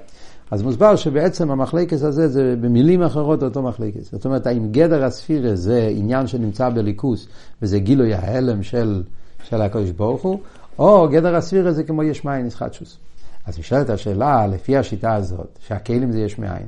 אז 0.50 0.62
מוסבר 0.62 0.97
שבעצם 0.97 1.50
המחלקס 1.50 2.02
הזה 2.02 2.28
זה 2.28 2.54
במילים 2.61 3.02
אחרות 3.02 3.42
אותו 3.42 3.62
מחלקס. 3.62 4.12
זאת 4.12 4.25
אומרת, 4.25 4.47
האם 4.47 4.73
גדר 4.73 5.04
הספירה 5.04 5.57
זה 5.57 5.88
עניין 5.97 6.26
שנמצא 6.26 6.69
בליכוס 6.71 7.28
וזה 7.62 7.78
גילוי 7.78 8.14
ההלם 8.14 8.62
של, 8.62 9.02
של 9.42 9.62
הקדוש 9.62 9.90
ברוך 9.90 10.23
הוא, 10.23 10.40
או 10.78 11.09
גדר 11.09 11.37
הספירה 11.37 11.73
זה 11.73 11.85
כמו 11.85 12.02
יש 12.02 12.25
מאין 12.25 12.47
ישחטשוס. 12.47 12.99
אז 13.47 13.59
נשאלת 13.59 13.90
השאלה, 13.90 14.47
לפי 14.47 14.76
השיטה 14.76 15.14
הזאת, 15.14 15.59
שהכלים 15.66 16.12
זה 16.12 16.21
יש 16.21 16.38
מאין, 16.38 16.66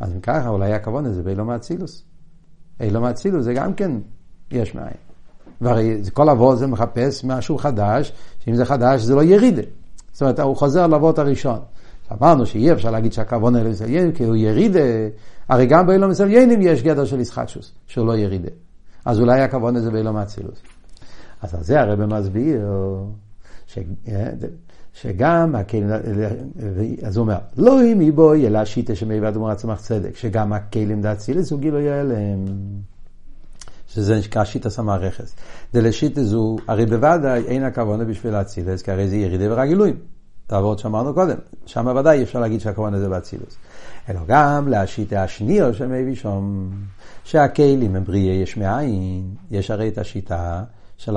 אז 0.00 0.12
אם 0.12 0.20
ככה 0.20 0.48
אולי 0.48 0.72
הכוון 0.72 1.06
הזה 1.06 1.22
באילום 1.22 1.50
האצילוס. 1.50 2.02
אילום 2.80 3.04
האצילוס 3.04 3.44
זה 3.44 3.54
גם 3.54 3.74
כן 3.74 3.90
יש 4.50 4.74
מאין. 4.74 5.07
והרי 5.60 6.00
כל 6.12 6.28
אבות 6.28 6.58
זה 6.58 6.66
מחפש 6.66 7.24
משהו 7.24 7.58
חדש, 7.58 8.12
שאם 8.44 8.54
זה 8.54 8.64
חדש 8.64 9.00
זה 9.00 9.14
לא 9.14 9.22
ירידה. 9.22 9.62
זאת 10.12 10.22
אומרת, 10.22 10.40
הוא 10.40 10.56
חוזר 10.56 10.86
לאבות 10.86 11.18
הראשון. 11.18 11.58
אמרנו 12.12 12.46
שאי 12.46 12.72
אפשר 12.72 12.90
להגיד 12.90 13.12
שהכוון 13.12 13.56
האלה 13.56 13.70
מסליינים, 13.70 14.12
כי 14.12 14.24
הוא 14.24 14.36
ירידה, 14.36 14.80
הרי 15.48 15.66
גם 15.66 15.86
באילום 15.86 16.10
מסליינים 16.10 16.62
יש 16.62 16.82
גדר 16.82 17.04
של 17.04 17.20
ישחטשוס, 17.20 17.72
שהוא 17.86 18.06
לא 18.06 18.16
ירידה. 18.16 18.50
אז 19.04 19.20
אולי 19.20 19.40
הכוון 19.40 19.76
הזה 19.76 19.90
באילום 19.90 20.16
האצילוס. 20.16 20.62
אז 21.42 21.54
על 21.54 21.62
זה 21.62 21.80
הרב 21.80 22.04
מסביר. 22.04 22.66
ש... 23.66 23.78
שגם 24.94 25.54
הכלים, 25.54 25.88
אז 27.02 27.16
הוא 27.16 27.22
אומר, 27.22 27.38
לא 27.56 27.82
אם 27.82 28.10
בו 28.14 28.34
אלא 28.34 28.64
שיטה 28.64 28.94
שמי 28.94 29.20
ועד 29.20 29.36
אמור 29.36 29.50
עצמך 29.50 29.80
צדק, 29.80 30.16
שגם 30.16 30.52
הכלים 30.52 31.02
דאצילס 31.02 31.50
הוא 31.52 31.60
גילוי 31.60 31.90
ההלם. 31.90 32.44
שזה 33.88 34.18
נקרא 34.18 34.44
שיטה 34.44 34.68
המערכת. 34.78 35.24
דלשיטה 35.74 36.24
זו, 36.24 36.56
הרי 36.68 36.86
בוודאי 36.86 37.42
אין 37.46 37.64
הכוונה 37.64 38.04
בשביל 38.04 38.34
האצילס, 38.34 38.82
כי 38.82 38.90
הרי 38.90 39.08
זה 39.08 39.16
ירידה 39.16 39.52
ורק 39.52 39.68
גילויים. 39.68 39.96
זה 40.48 40.56
העבוד 40.56 40.78
שאמרנו 40.78 41.14
קודם. 41.14 41.36
שם 41.66 41.96
ודאי 41.96 42.22
אפשר 42.22 42.40
להגיד 42.40 42.60
שהכוונה 42.60 42.98
זה 42.98 43.08
באצילוס. 43.08 43.56
אלא 44.08 44.20
גם 44.26 44.68
להשיטה 44.68 45.22
השנייה 45.22 45.72
של 45.72 45.86
מביא 45.86 46.14
שם, 46.14 46.68
שהכלים 47.24 47.96
הם 47.96 48.04
בריאי 48.04 48.34
יש 48.34 48.56
מאין. 48.56 49.34
יש 49.50 49.70
הרי 49.70 49.88
את 49.88 49.98
השיטה 49.98 50.64
של 50.96 51.16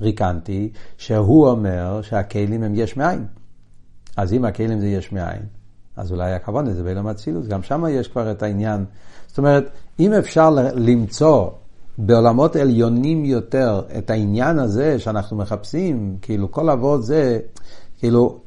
הריקנטי, 0.00 0.72
שהוא 0.96 1.48
אומר 1.48 2.02
שהכלים 2.02 2.62
הם 2.62 2.72
יש 2.74 2.96
מאין. 2.96 3.26
אז 4.16 4.32
אם 4.32 4.44
הכלים 4.44 4.80
זה 4.80 4.86
יש 4.86 5.12
מאין, 5.12 5.42
אז 5.96 6.12
אולי 6.12 6.32
הכוונה 6.32 6.72
זה 6.72 6.82
באילם 6.82 7.08
אצילוס, 7.08 7.46
גם 7.46 7.62
שם 7.62 7.84
יש 7.90 8.08
כבר 8.08 8.30
את 8.30 8.42
העניין. 8.42 8.84
זאת 9.26 9.38
אומרת, 9.38 9.70
אם 9.98 10.12
אפשר 10.12 10.50
למצוא 10.74 11.50
בעולמות 11.98 12.56
עליונים 12.56 13.24
יותר 13.24 13.82
את 13.98 14.10
העניין 14.10 14.58
הזה 14.58 14.98
שאנחנו 14.98 15.36
מחפשים, 15.36 16.16
כאילו 16.22 16.50
כל 16.50 16.70
אבות 16.70 17.04
זה, 17.04 17.38
כאילו, 17.98 18.38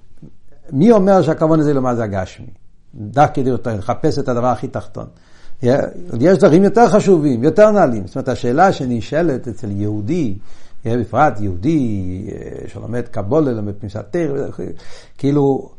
מי 0.71 0.91
אומר 0.91 1.21
שהכוונה 1.21 1.63
זה 1.63 1.73
למה 1.73 1.95
זה 1.95 2.03
הגשמי? 2.03 2.47
דווקא 2.95 3.41
לחפש 3.65 4.19
את 4.19 4.29
הדבר 4.29 4.47
הכי 4.47 4.67
תחתון. 4.67 5.05
יש 6.19 6.37
דברים 6.37 6.63
יותר 6.63 6.89
חשובים, 6.89 7.43
יותר 7.43 7.71
נעלים. 7.71 8.07
זאת 8.07 8.15
אומרת, 8.15 8.27
השאלה 8.27 8.73
שנשאלת 8.73 9.47
אצל 9.47 9.71
יהודי, 9.71 10.37
בפרט 10.85 11.39
יהודי 11.39 12.23
אה, 12.31 12.67
שלומד 12.67 13.07
קבולה, 13.07 13.51
לומד 13.51 13.73
פניסתר, 13.79 14.49
כאילו, 15.17 15.69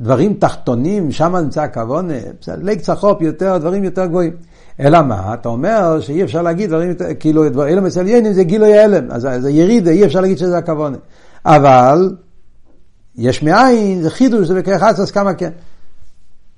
דברים 0.00 0.34
תחתונים, 0.34 1.12
שם 1.12 1.36
נמצא 1.36 1.62
הכוונה, 1.62 2.14
ליק 2.48 2.80
צחופ 2.80 3.22
יותר, 3.22 3.58
דברים 3.58 3.84
יותר 3.84 4.06
גבוהים. 4.06 4.32
אלא 4.80 5.02
מה? 5.02 5.34
אתה 5.34 5.48
אומר 5.48 6.00
שאי 6.00 6.22
אפשר 6.22 6.42
להגיד 6.42 6.70
דברים 6.70 6.94
כאילו, 7.20 7.46
אלם 7.46 7.86
אצל 7.86 8.06
ינים 8.06 8.32
זה 8.32 8.44
גילוי 8.44 8.78
הלם, 8.78 9.10
אז 9.10 9.28
זה 9.40 9.50
ירידה, 9.50 9.90
אי 9.90 10.04
אפשר 10.04 10.20
להגיד 10.20 10.38
שזה 10.38 10.58
הכוונה. 10.58 10.96
אבל, 11.44 12.16
יש 13.16 13.42
מאין, 13.42 14.02
זה 14.02 14.10
חידוש, 14.10 14.48
זה 14.48 14.54
בכרך 14.54 14.82
אז 14.82 15.10
כמה 15.10 15.34
כן. 15.34 15.50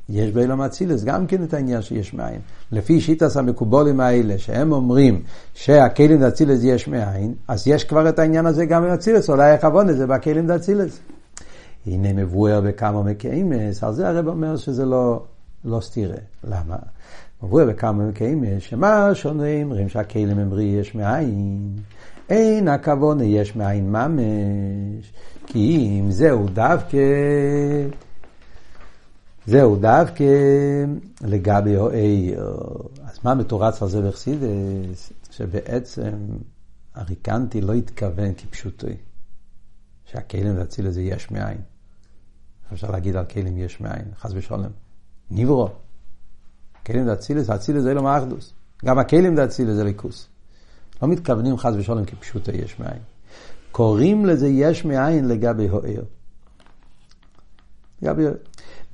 יש 0.09 0.31
באילום 0.31 0.63
אצילס 0.63 1.05
גם 1.05 1.27
כן 1.27 1.43
את 1.43 1.55
העניין 1.55 1.83
שיש 1.83 2.15
מאין. 2.15 2.41
לפי 2.73 3.01
שיטס 3.01 3.37
המקובולים 3.37 4.01
האלה, 4.01 4.39
שהם 4.39 4.73
אומרים 4.73 5.23
שהכלים 5.55 6.21
דאצילס 6.21 6.61
יש 6.63 6.89
מאין, 6.89 7.35
אז 7.49 7.69
יש 7.69 7.85
כבר 7.85 8.09
את 8.09 8.19
העניין 8.19 8.47
הזה 8.47 8.67
גם 8.67 8.83
באצילס, 8.83 9.31
אולי 9.31 9.51
הכוונה 9.51 9.93
זה 9.93 10.07
בכלים 10.07 10.47
דאצילס. 10.47 10.99
הנה 11.87 12.13
מבואר 12.13 12.61
בכמה 12.61 13.03
מקיימס, 13.03 13.85
על 13.85 13.93
זה 13.93 14.09
הרב 14.09 14.29
אומר 14.29 14.57
שזה 14.57 14.85
לא, 14.85 15.23
לא 15.65 15.81
סתירה. 15.81 16.17
למה? 16.45 16.77
מבואר 17.43 17.67
בכמה 17.67 18.09
מקיימס, 18.09 18.63
שמה 18.63 19.15
שונה 19.15 19.63
אומרים 19.63 19.89
שהכלים 19.89 20.39
הם 20.39 20.61
יש 20.61 20.95
מאין. 20.95 21.77
אין 22.29 22.69
הכוונה 22.69 23.25
יש 23.25 23.57
מאין 23.57 23.93
ממש, 23.93 25.13
כי 25.47 25.99
אם 26.01 26.11
זהו 26.11 26.47
דווקא, 26.49 26.99
זהו 29.47 29.77
דווקא 29.77 30.25
לגבי 31.21 31.77
העיר. 31.77 32.57
אז 33.05 33.19
מה 33.25 33.35
מתורץ 33.35 33.83
על 33.83 33.89
זה 33.89 34.03
בחסידס? 34.03 35.13
שבעצם 35.31 36.13
הריקנטי 36.95 37.61
לא 37.61 37.73
התכוון 37.73 38.35
כפשוטו, 38.35 38.87
שהכלים 40.05 40.57
להציל 40.57 40.87
את 40.87 40.93
זה 40.93 41.03
יש 41.03 41.31
מאין. 41.31 41.59
אפשר 42.73 42.91
להגיד 42.91 43.17
על 43.17 43.25
כלים 43.25 43.59
יש 43.59 43.81
מאין, 43.81 44.05
חס 44.17 44.31
ושלום. 44.35 44.73
ניברו. 45.31 45.69
כלים 46.87 47.07
דאצילס, 47.07 47.51
אצילס 47.51 47.83
זה 47.83 47.95
לא 47.95 48.03
מאחדוס. 48.03 48.53
גם 48.85 48.99
הכלים 48.99 49.37
דאצילס 49.37 49.75
זה 49.75 49.85
ליכוס. 49.85 50.27
לא 51.03 51.09
מתכוונים 51.09 51.59
חס 51.59 51.73
ושלום 51.77 52.05
כפשוטו 52.05 52.53
יש 52.53 52.81
מאין. 52.81 53.01
קוראים 53.73 54.27
לזה 54.27 54.49
יש 54.49 54.85
מאין 54.85 55.29
לגבי 55.29 55.69
הוער. 55.69 56.03
לגבי 58.03 58.23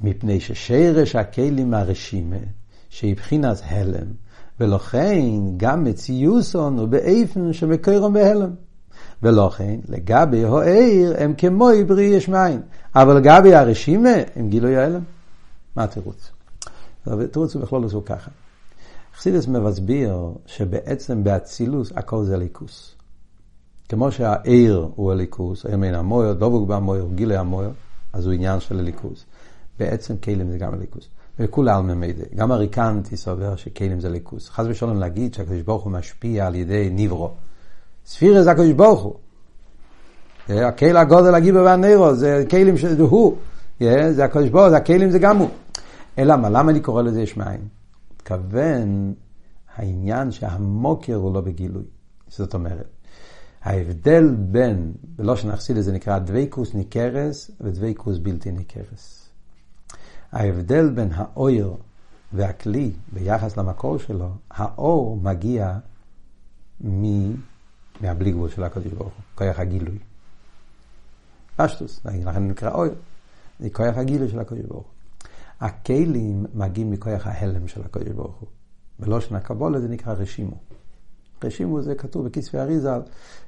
מפני 0.01 0.41
ששרש 0.41 1.17
הכלים 1.17 1.75
הרשימה, 1.75 2.37
שהיא 2.89 3.17
בחינת 3.17 3.57
הלם, 3.65 4.07
ולכן 4.61 5.31
גם 5.57 5.85
מציוסון 5.85 6.79
הוא 6.79 6.89
באיפן 6.89 7.53
שמקוירון 7.53 8.13
בהלם. 8.13 8.51
ולכן 9.23 9.81
לגבי 9.89 10.45
העיר 10.45 11.15
הם 11.19 11.35
כמו 11.39 11.69
עברי 11.69 12.05
יש 12.05 12.29
מאין, 12.29 12.61
אבל 12.95 13.17
לגבי 13.17 13.55
הרשימה 13.55 14.15
הם 14.37 14.49
גילוי 14.49 14.77
ההלם. 14.77 15.03
מה 15.77 15.85
התירוץ? 15.85 16.31
התירוץ 17.13 17.55
הוא 17.55 17.63
בכלל 17.63 17.81
לא 17.81 18.03
ככה. 18.07 18.31
חסידס 19.17 19.49
מבסביר 19.49 20.33
שבעצם 20.47 21.25
באצילוס 21.25 21.93
הכל 21.97 22.25
זה 22.25 22.37
ליכוס. 22.37 22.95
כמו 23.89 24.13
שהעיר 24.13 24.89
הוא 24.95 25.13
הליכוס, 25.13 25.67
העיר 25.67 25.77
מן 25.77 25.95
המויר, 25.95 26.33
דבוק 26.33 26.69
במויר, 26.69 27.09
גילוי 27.15 27.37
המויר, 27.37 27.71
אז 28.13 28.27
הוא 28.27 28.35
עניין 28.35 28.61
של 28.61 28.79
הליכוס. 28.79 29.25
בעצם 29.79 30.17
כלים 30.17 30.51
זה 30.51 30.59
גם 30.59 30.75
הליכוס. 30.75 31.09
וכולי 31.39 31.71
על 31.71 31.83
ממדי. 31.83 32.23
גם 32.35 32.53
הריקנטי 32.53 33.17
סובר 33.17 33.57
שכלים 33.57 34.01
זה 34.01 34.09
ליכוס. 34.09 34.49
חס 34.49 34.65
ושלום 34.69 34.99
להגיד 34.99 35.35
שהקדוש 35.35 35.63
ברוך 35.63 35.85
הוא 35.85 35.93
משפיע 35.93 36.47
על 36.47 36.55
ידי 36.55 36.91
ניברו. 36.91 37.31
ספירה 38.07 38.43
זה 38.43 38.51
הקדוש 38.51 38.73
ברוך 38.73 39.03
הוא. 39.03 39.15
הקהל 40.49 40.97
הגודל 40.97 41.35
הגיבר 41.35 41.63
והנרו, 41.65 42.15
זה 42.15 42.45
כלים 42.51 42.77
שזה 42.77 43.03
הוא. 43.03 43.37
זה 44.11 44.25
הקדוש 44.25 44.49
ברוך 44.49 44.67
הוא, 44.67 44.77
הכלים 44.77 45.11
זה 45.11 45.19
גם 45.19 45.37
הוא. 45.37 45.49
אלא 46.19 46.37
מה, 46.37 46.51
למה 46.51 46.71
אני 46.71 46.81
קורא 46.81 47.03
לזה 47.03 47.23
יש 47.23 47.37
מאין? 47.37 47.69
מתכוון 48.15 49.15
העניין 49.77 50.31
שהמוקר 50.31 51.15
הוא 51.15 51.35
לא 51.35 51.41
בגילוי. 51.41 51.85
זאת 52.29 52.55
אומרת, 52.55 52.87
ההבדל 53.63 54.35
בין, 54.39 54.93
בלושן 55.03 55.51
אכסידס 55.51 55.85
זה 55.85 55.93
נקרא 55.93 56.19
דבייקוס 56.19 56.75
ניכרס 56.75 57.51
ודבייקוס 57.61 58.19
בלתי 58.19 58.53
ניכרס. 58.53 59.29
ההבדל 60.33 60.91
בין 60.91 61.09
האויר 61.15 61.75
והכלי 62.33 62.93
ביחס 63.13 63.57
למקור 63.57 63.99
שלו, 63.99 64.31
האור 64.51 65.17
מגיע 65.23 65.79
מ... 66.85 67.35
מהבלי 68.01 68.33
גבול 68.33 68.49
של 68.49 68.65
הקדוש 68.65 68.93
ברוך 68.93 69.13
הוא, 69.15 69.23
כוח 69.35 69.59
הגילוי. 69.59 69.99
פשטוס, 71.57 72.01
לכן 72.05 72.49
נקרא 72.49 72.75
אויר, 72.75 72.95
זה 73.61 73.71
כוח 73.71 73.97
הגילוי 73.97 74.29
של 74.29 74.41
הקדוש 74.41 74.65
ברוך 74.65 74.87
הוא. 74.87 74.98
הכלים 75.61 76.47
מגיעים 76.55 76.91
מכוח 76.91 77.27
ההלם 77.27 77.69
של 77.69 77.81
הקדוש 77.85 78.09
ברוך 78.09 78.37
הוא. 78.41 78.49
בלושן 78.99 79.35
הקבולה 79.35 79.81
זה 79.81 79.89
נקרא 79.89 80.13
רשימו. 80.13 80.57
רשימו 81.45 81.83
זה 81.83 81.95
כתוב 81.95 82.27
בכספי 82.27 82.59
אריזל, 82.59 83.01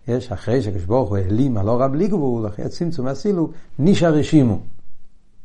יש 0.09 0.33
אחרי 0.33 0.62
שהקדוש 0.62 0.85
ברוך 0.85 1.09
הוא 1.09 1.17
העלים 1.17 1.57
על 1.57 1.69
אור 1.69 1.83
הבלי 1.83 2.09
גבול, 2.09 2.47
אחרי 2.47 2.64
הצמצום 2.64 3.07
הסילו, 3.07 3.50
נישה 3.79 4.09
רשימו. 4.09 4.61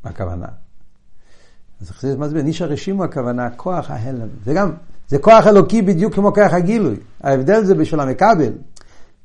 מה 0.03 0.09
הכוונה? 0.09 0.47
אז 1.81 1.91
זה 2.01 2.17
מסביר, 2.17 2.43
נישה 2.43 2.65
רשימו 2.65 3.03
הכוונה 3.03 3.49
כוח 3.49 3.91
ההלם. 3.91 4.27
זה 4.45 4.53
גם, 4.53 4.71
זה 5.07 5.19
כוח 5.19 5.47
אלוקי 5.47 5.81
בדיוק 5.81 6.13
כמו 6.13 6.33
כוח 6.33 6.53
הגילוי. 6.53 6.95
ההבדל 7.21 7.63
זה 7.63 7.75
בשביל 7.75 7.99
המקבל. 7.99 8.53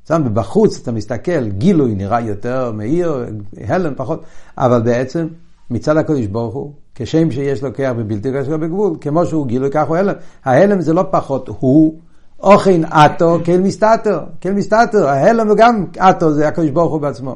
שם 0.07 0.21
בחוץ 0.33 0.79
אתה 0.79 0.91
מסתכל, 0.91 1.49
גילוי 1.49 1.95
נראה 1.95 2.21
יותר 2.21 2.71
מאיר, 2.71 3.25
הלם 3.67 3.93
פחות, 3.95 4.23
אבל 4.57 4.81
בעצם 4.81 5.27
מצד 5.69 5.97
הקדוש 5.97 6.25
ברוך 6.25 6.53
הוא, 6.53 6.73
כשם 7.03 7.31
שיש 7.31 7.63
לו 7.63 7.75
כוח 7.75 7.93
ובלתי 7.97 8.29
קשר 8.33 8.57
בגבול, 8.57 8.97
כמו 9.01 9.25
שהוא 9.25 9.47
גילוי 9.47 9.69
כך 9.71 9.87
הוא 9.87 9.97
הלם. 9.97 10.13
ההלם 10.45 10.81
זה 10.81 10.93
לא 10.93 11.03
פחות 11.11 11.49
הוא, 11.59 11.99
אוכן 12.39 12.81
אטו 12.85 13.39
כאל 13.43 13.61
מסתתר, 13.61 14.19
כאל 14.41 14.53
מסתתר, 14.53 15.07
ההלם 15.07 15.47
הוא 15.47 15.57
גם 15.57 15.85
אטו, 15.97 16.33
זה 16.33 16.47
הקדוש 16.47 16.69
ברוך 16.69 16.91
הוא 16.91 17.01
בעצמו. 17.01 17.35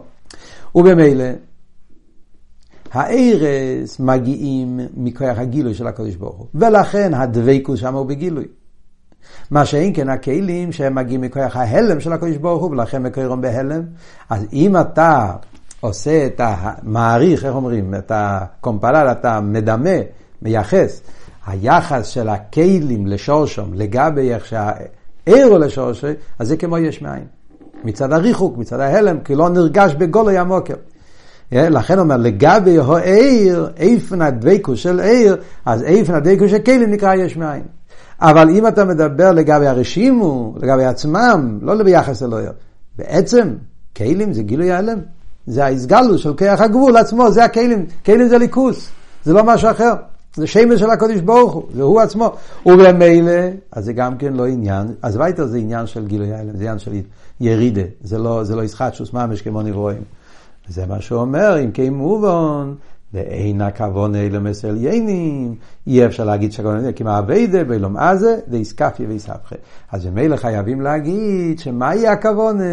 ובמילא, 0.75 1.25
הארס 2.91 3.99
מגיעים 3.99 4.79
מכוח 4.97 5.37
הגילוי 5.37 5.73
של 5.73 5.87
הקדוש 5.87 6.15
ברוך 6.15 6.35
הוא, 6.35 6.47
ולכן 6.55 7.13
הדבקות 7.13 7.77
שם 7.77 7.95
הוא 7.95 8.05
בגילוי. 8.05 8.45
מה 9.51 9.65
שאין 9.65 9.93
כן 9.95 10.09
הכלים 10.09 10.71
שהם 10.71 10.95
מגיעים 10.95 11.21
מכוח 11.21 11.55
ההלם 11.55 11.99
של 11.99 12.13
הקדוש 12.13 12.37
ברוך 12.37 12.61
הוא, 12.61 12.71
ולכן 12.71 13.03
מקורם 13.03 13.41
בהלם. 13.41 13.81
אז 14.29 14.45
אם 14.53 14.77
אתה 14.77 15.33
עושה 15.85 16.25
את 16.25 16.41
המעריך, 16.43 17.45
איך 17.45 17.55
אומרים, 17.55 17.95
את 17.95 18.11
הקומפלל, 18.15 19.07
אתה 19.11 19.41
מדמה, 19.41 19.99
מייחס, 20.41 21.01
היחס 21.47 22.07
של 22.07 22.29
הכלים 22.29 23.07
לשורשום, 23.07 23.73
לגבי 23.73 24.33
איך 24.33 24.45
שהעיר 24.45 25.45
הוא 25.45 25.57
לשורשי, 25.57 26.13
אז 26.39 26.47
זה 26.47 26.57
כמו 26.57 26.77
יש 26.77 27.01
מאין. 27.01 27.25
מצד 27.83 28.13
הריחוק, 28.13 28.57
מצד 28.57 28.79
ההלם, 28.79 29.19
כי 29.19 29.35
לא 29.35 29.49
נרגש 29.49 29.93
בגולוי 29.93 30.37
המוקר. 30.37 30.73
לכן 31.51 31.99
אומר, 31.99 32.17
לגבי 32.17 32.77
העיר, 32.79 33.69
איפן 33.77 34.21
הדבקו 34.21 34.75
של 34.75 34.99
עיר, 34.99 35.37
אז 35.65 35.83
איפן 35.83 36.13
הדבקו 36.13 36.49
של 36.49 36.59
כלים 36.59 36.91
נקרא 36.91 37.15
יש 37.15 37.37
מאין. 37.37 37.63
אבל 38.21 38.49
אם 38.49 38.67
אתה 38.67 38.85
מדבר 38.85 39.31
לגבי 39.31 39.67
הרשימו, 39.67 40.53
לגבי 40.57 40.85
עצמם, 40.85 41.59
לא 41.61 41.83
ביחס 41.83 42.23
אלוהים, 42.23 42.51
בעצם 42.97 43.55
כלים 43.97 44.33
זה 44.33 44.43
גילוי 44.43 44.71
ההלם. 44.71 44.99
זה 45.47 45.65
ההסגלו 45.65 46.17
של 46.17 46.33
כיח 46.33 46.61
הגבול 46.61 46.97
עצמו, 46.97 47.31
זה 47.31 47.43
הכלים, 47.43 47.85
כלים 48.05 48.27
זה 48.27 48.37
ליכוס, 48.37 48.89
זה 49.23 49.33
לא 49.33 49.43
משהו 49.43 49.71
אחר. 49.71 49.93
זה 50.35 50.47
שמש 50.47 50.79
של 50.79 50.89
הקודש 50.89 51.19
ברוך 51.19 51.53
הוא, 51.53 51.63
זה 51.73 51.83
הוא 51.83 52.01
עצמו. 52.01 52.31
ובמילא, 52.65 53.31
אז 53.71 53.85
זה 53.85 53.93
גם 53.93 54.17
כן 54.17 54.33
לא 54.33 54.45
עניין, 54.45 54.87
אז 55.01 55.17
וייטר 55.17 55.45
זה 55.45 55.57
עניין 55.57 55.87
של 55.87 56.07
גילוי 56.07 56.33
ההלם, 56.33 56.55
זה 56.55 56.63
עניין 56.63 56.79
של 56.79 56.91
ירידה, 57.41 57.81
זה 58.03 58.17
לא, 58.17 58.43
זה 58.43 58.55
לא 58.55 58.63
ישחטשוס 58.63 59.13
ממש 59.13 59.41
כמו 59.41 59.61
נברואים. 59.61 60.01
זה 60.67 60.85
מה 60.85 61.01
שאומר, 61.01 61.63
אם 61.63 61.71
כן 61.71 61.93
מובן, 61.93 62.73
ואין 63.13 63.61
הכוונה 63.61 64.21
אילומס 64.21 64.65
עליינים, 64.65 65.55
אי 65.87 66.05
אפשר 66.05 66.25
להגיד 66.25 66.51
שהכוונה, 66.51 66.91
כי 66.91 67.03
מה 67.03 67.19
אביידה 67.19 67.63
באילום 67.63 67.97
עזה, 67.97 68.37
דאיסקפיה 68.47 69.07
ואיסבכה. 69.09 69.55
אז 69.91 70.05
ממילא 70.05 70.35
חייבים 70.35 70.81
להגיד 70.81 71.59
שמהי 71.59 72.07
הכוונה? 72.07 72.63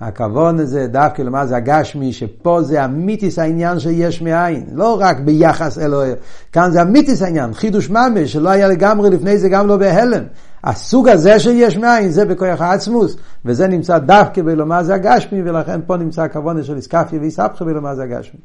הכוונה 0.00 0.64
זה 0.64 0.86
דווקא 0.86 1.22
למה 1.22 1.46
זה 1.46 1.56
הגשמי, 1.56 2.12
שפה 2.12 2.62
זה 2.62 2.84
אמיתיס 2.84 3.38
העניין 3.38 3.80
שיש 3.80 4.22
מאין, 4.22 4.66
לא 4.72 5.00
רק 5.00 5.20
ביחס 5.20 5.78
אלוהי, 5.78 6.12
כאן 6.52 6.70
זה 6.70 6.82
אמיתיס 6.82 7.22
העניין, 7.22 7.54
חידוש 7.54 7.90
ממש, 7.90 8.32
שלא 8.32 8.48
היה 8.48 8.68
לגמרי 8.68 9.10
לפני 9.10 9.38
זה 9.38 9.48
גם 9.48 9.66
לא 9.66 9.76
בהלם. 9.76 10.22
הסוג 10.64 11.08
הזה 11.08 11.40
שיש 11.40 11.76
מאין 11.76 12.10
זה 12.10 12.24
בכוח 12.24 12.60
העצמוס, 12.60 13.16
וזה 13.44 13.66
נמצא 13.66 13.98
דווקא 13.98 14.42
בלומר 14.42 14.82
זה 14.82 14.94
הגשמי, 14.94 15.42
ולכן 15.42 15.80
פה 15.86 15.96
נמצא 15.96 16.22
הכוונה 16.22 16.62
של 16.64 16.76
איסקפיה 16.76 17.20
ואיסבכה 17.20 17.64
בלומר 17.64 17.94
זה 17.94 18.02
הגשמי. 18.02 18.40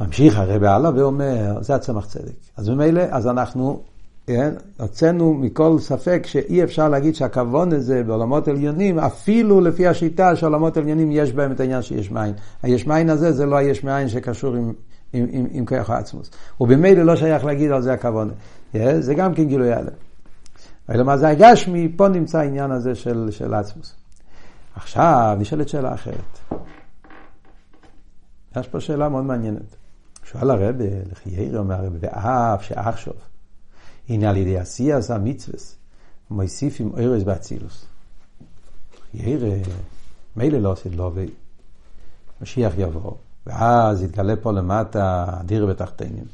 ממשיך 0.00 0.38
הרב 0.38 0.64
הלאה 0.64 0.90
ואומר, 0.96 1.62
זה 1.62 1.74
הצמח 1.74 2.06
צדק. 2.06 2.32
אז 2.56 2.68
ממילא, 2.68 3.02
אז 3.10 3.26
אנחנו 3.26 3.80
הוצאנו 4.78 5.34
מכל 5.34 5.76
ספק 5.78 6.22
שאי 6.26 6.64
אפשר 6.64 6.88
להגיד 6.88 7.14
שהכוון 7.14 7.72
הזה 7.72 8.04
בעולמות 8.04 8.48
עליונים, 8.48 8.98
אפילו 8.98 9.60
לפי 9.60 9.86
השיטה 9.86 10.36
שעולמות 10.36 10.76
עליונים 10.76 11.12
יש 11.12 11.32
בהם 11.32 11.52
את 11.52 11.60
העניין 11.60 11.82
שיש 11.82 12.10
מים. 12.10 12.34
היש 12.62 12.86
מים 12.86 13.10
הזה 13.10 13.32
זה 13.32 13.46
לא 13.46 13.56
היש 13.56 13.84
מים 13.84 14.08
שקשור 14.08 14.54
עם, 14.54 14.72
עם, 15.12 15.26
עם, 15.30 15.46
עם 15.50 15.66
כוח 15.66 15.90
העצמוס. 15.90 16.30
ובמילא 16.60 17.02
לא 17.02 17.16
שייך 17.16 17.44
להגיד 17.44 17.70
על 17.70 17.82
זה 17.82 17.92
הכוון. 17.92 18.30
כן, 18.72 19.00
זה 19.00 19.14
גם 19.14 19.34
כן 19.34 19.44
גילוי 19.44 19.72
הלם. 19.72 19.88
אלא 20.90 21.04
מה 21.04 21.16
זה 21.16 21.28
הגשמי, 21.28 21.92
פה 21.96 22.08
נמצא 22.08 22.38
העניין 22.38 22.70
הזה 22.70 22.94
של, 22.94 23.28
של 23.30 23.54
עצמוס. 23.54 23.94
עכשיו 24.76 25.36
נשאלת 25.40 25.68
שאלה 25.68 25.94
אחרת. 25.94 26.38
יש 28.56 28.68
פה 28.68 28.80
שאלה 28.80 29.08
מאוד 29.08 29.24
מעניינת. 29.24 29.76
שואל 30.24 30.50
הרבה, 30.50 30.84
לכי 31.12 31.30
ירא 31.30 31.58
אומר 31.58 31.74
הרבה, 31.74 31.96
ואף 32.00 32.62
שעכשיו, 32.62 33.14
הנה 34.08 34.30
על 34.30 34.36
ידי 34.36 34.58
עשייס 34.58 35.10
המצווס, 35.10 35.76
מוסיפים 36.30 36.90
אורז 36.90 37.24
באצילוס. 37.24 37.86
ירא, 39.14 39.56
מילא 40.36 40.58
לא 40.58 40.72
עשית 40.72 40.94
לו, 40.94 41.12
משיח 42.40 42.72
יבוא, 42.78 43.12
ואז 43.46 44.02
יתגלה 44.02 44.36
פה 44.36 44.52
למטה 44.52 45.26
דיר 45.44 45.66
בתחתינים, 45.66 46.24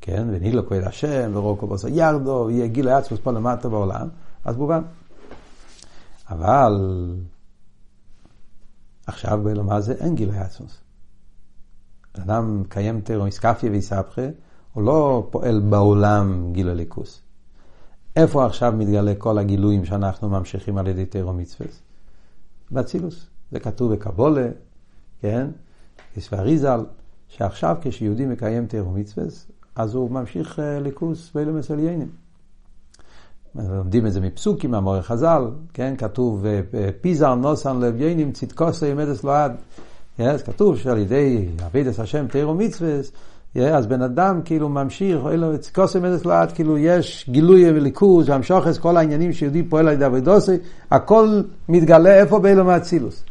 כן, 0.00 0.28
ונילו 0.32 0.68
כהד 0.68 0.84
השם, 0.84 1.30
ורוקו 1.34 1.66
בוסו 1.66 1.88
ירדו, 1.88 2.44
ויהיה 2.46 2.66
גיל 2.66 2.88
עצמוס 2.88 3.20
פה 3.20 3.32
למטה 3.32 3.68
בעולם, 3.68 4.08
אז 4.44 4.56
מובן. 4.56 4.82
אבל 6.30 6.74
עכשיו 9.06 9.40
באלומה 9.44 9.80
זה 9.80 9.92
אין 9.92 10.14
גיל 10.14 10.30
עצמוס. 10.30 10.78
אדם 12.12 12.60
מקיים 12.60 13.00
תירו 13.00 13.26
מסקפיה 13.26 13.70
ויסבכה, 13.70 14.22
הוא 14.80 14.86
לא 14.86 15.26
פועל 15.30 15.60
בעולם 15.60 16.52
גיל 16.52 16.68
הליכוס. 16.68 17.20
איפה 18.16 18.46
עכשיו 18.46 18.72
מתגלה 18.76 19.14
כל 19.18 19.38
הגילויים 19.38 19.84
שאנחנו 19.84 20.28
ממשיכים 20.28 20.78
על 20.78 20.86
ידי 20.86 21.06
תירו 21.06 21.32
מצווה? 21.32 21.66
באצילוס. 22.70 23.26
זה 23.52 23.60
כתוב 23.60 23.92
בקבולה, 23.92 24.48
כן? 25.20 25.46
יש 26.16 26.32
ואריזל, 26.32 26.84
שעכשיו 27.28 27.76
כשיהודי 27.82 28.26
מקיים 28.26 28.66
תירו 28.66 28.90
מצווה, 28.90 29.26
אז 29.76 29.94
הוא 29.94 30.10
ממשיך 30.10 30.58
אה, 30.58 30.80
ליכוס 30.80 31.30
באילומס 31.34 31.70
עליינים. 31.70 32.08
לומדים 33.54 34.06
את 34.06 34.12
זה 34.12 34.20
מפסוקים, 34.20 34.70
מהמורה 34.70 35.02
חז"ל, 35.02 35.50
כן? 35.74 35.94
כתוב, 35.98 36.46
אה, 36.46 36.60
פיזר 37.00 37.34
נוסן 37.34 37.80
לוויינים 37.80 38.32
צדקוסו 38.32 38.86
ימדס 38.86 39.24
לו 39.24 39.32
עד. 39.32 39.52
אז 40.18 40.42
כתוב 40.42 40.78
שעל 40.78 40.98
ידי 40.98 41.48
אבידס 41.66 42.00
השם 42.00 42.26
תירו 42.26 42.54
מצווה, 42.54 43.00
אז 43.54 43.86
בן 43.86 44.02
אדם 44.02 44.40
כאילו 44.44 44.68
ממשיך, 44.68 45.20
קוסם 45.74 46.04
אדס 46.04 46.24
לאט, 46.24 46.54
כאילו 46.54 46.78
יש 46.78 47.30
גילוי 47.30 47.70
וליכוז 47.70 48.28
והמשוכס, 48.28 48.78
כל 48.78 48.96
העניינים 48.96 49.32
שיהודי 49.32 49.62
פועל 49.62 49.88
על 49.88 49.94
ידי 49.94 50.06
אבידוסי, 50.06 50.56
הכל 50.90 51.42
מתגלה 51.68 52.14
איפה 52.14 52.38
באילו 52.38 52.64
מאצילוס. 52.64 53.24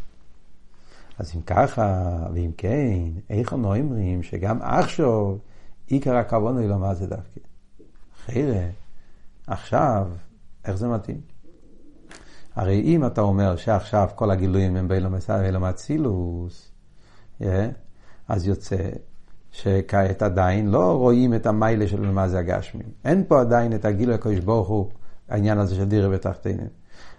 אז 1.19 1.31
אם 1.35 1.41
ככה, 1.41 2.17
ואם 2.33 2.51
כן, 2.57 2.99
איך 3.29 3.53
אנו 3.53 3.75
אומרים 3.75 4.23
שגם 4.23 4.61
עכשיו 4.61 5.35
עיקר 5.87 6.15
הכבוד 6.15 6.57
הוא 6.57 6.69
לא 6.69 6.77
מה 6.77 6.95
זה 6.95 7.07
דווקא. 7.07 7.39
חיירה, 8.25 8.65
עכשיו, 9.47 10.07
איך 10.65 10.75
זה 10.75 10.87
מתאים? 10.87 11.21
הרי 12.55 12.81
אם 12.81 13.05
אתה 13.05 13.21
אומר 13.21 13.55
שעכשיו 13.55 14.07
כל 14.15 14.31
הגילויים 14.31 14.75
הם 14.75 14.87
באילו 14.87 15.59
מאצילוס, 15.59 16.71
אז 18.27 18.47
יוצא 18.47 18.77
שכעת 19.51 20.21
עדיין 20.21 20.67
לא 20.67 20.97
רואים 20.97 21.33
את 21.33 21.45
המיילה 21.45 21.87
של 21.87 22.11
מה 22.11 22.27
זה 22.27 22.39
הגשמים. 22.39 22.87
אין 23.05 23.23
פה 23.27 23.41
עדיין 23.41 23.73
את 23.73 23.85
הגילוי 23.85 24.15
הקדוש 24.15 24.39
ברוך 24.39 24.67
הוא, 24.67 24.87
העניין 25.29 25.57
הזה 25.57 25.75
של 25.75 25.85
דירה 25.85 26.09
בתחתינים. 26.09 26.67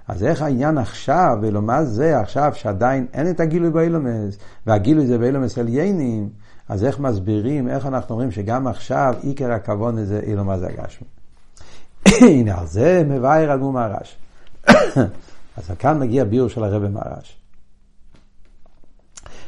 אז 0.09 0.25
איך 0.25 0.43
העניין 0.43 0.79
עכשיו, 0.79 1.39
ולמה 1.43 1.85
זה 1.85 2.21
עכשיו 2.21 2.53
שעדיין 2.55 3.07
אין 3.13 3.31
את 3.31 3.41
הגילוי 3.41 3.71
באילומס, 3.71 4.39
והגילוי 4.67 5.07
זה 5.07 5.19
באילומס 5.19 5.59
עליינים, 5.59 6.29
אז 6.69 6.85
איך 6.85 6.99
מסבירים, 6.99 7.69
איך 7.69 7.87
אנחנו 7.87 8.15
אומרים 8.15 8.31
שגם 8.31 8.67
עכשיו 8.67 9.15
עיקר 9.23 9.53
הכבוד 9.53 9.99
הזה 9.99 10.21
אילומה 10.27 10.59
זה 10.59 10.67
הגשמי. 10.67 11.07
הנה 12.31 12.59
על 12.59 12.67
זה 12.67 13.03
מבאר 13.09 13.55
אדמו 13.55 13.73
מהרש. 13.73 14.17
אז 15.57 15.71
כאן 15.79 15.99
מגיע 15.99 16.25
ביור 16.25 16.49
של 16.49 16.65
הרבי 16.65 16.89
מהרש. 16.89 17.37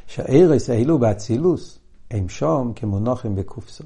שהארס 0.07 0.71
האלו 0.71 0.99
באצילוס 0.99 1.79
הם 2.13 2.29
שום 2.29 2.73
כמונוחים 2.77 3.37
בקופסו. 3.37 3.85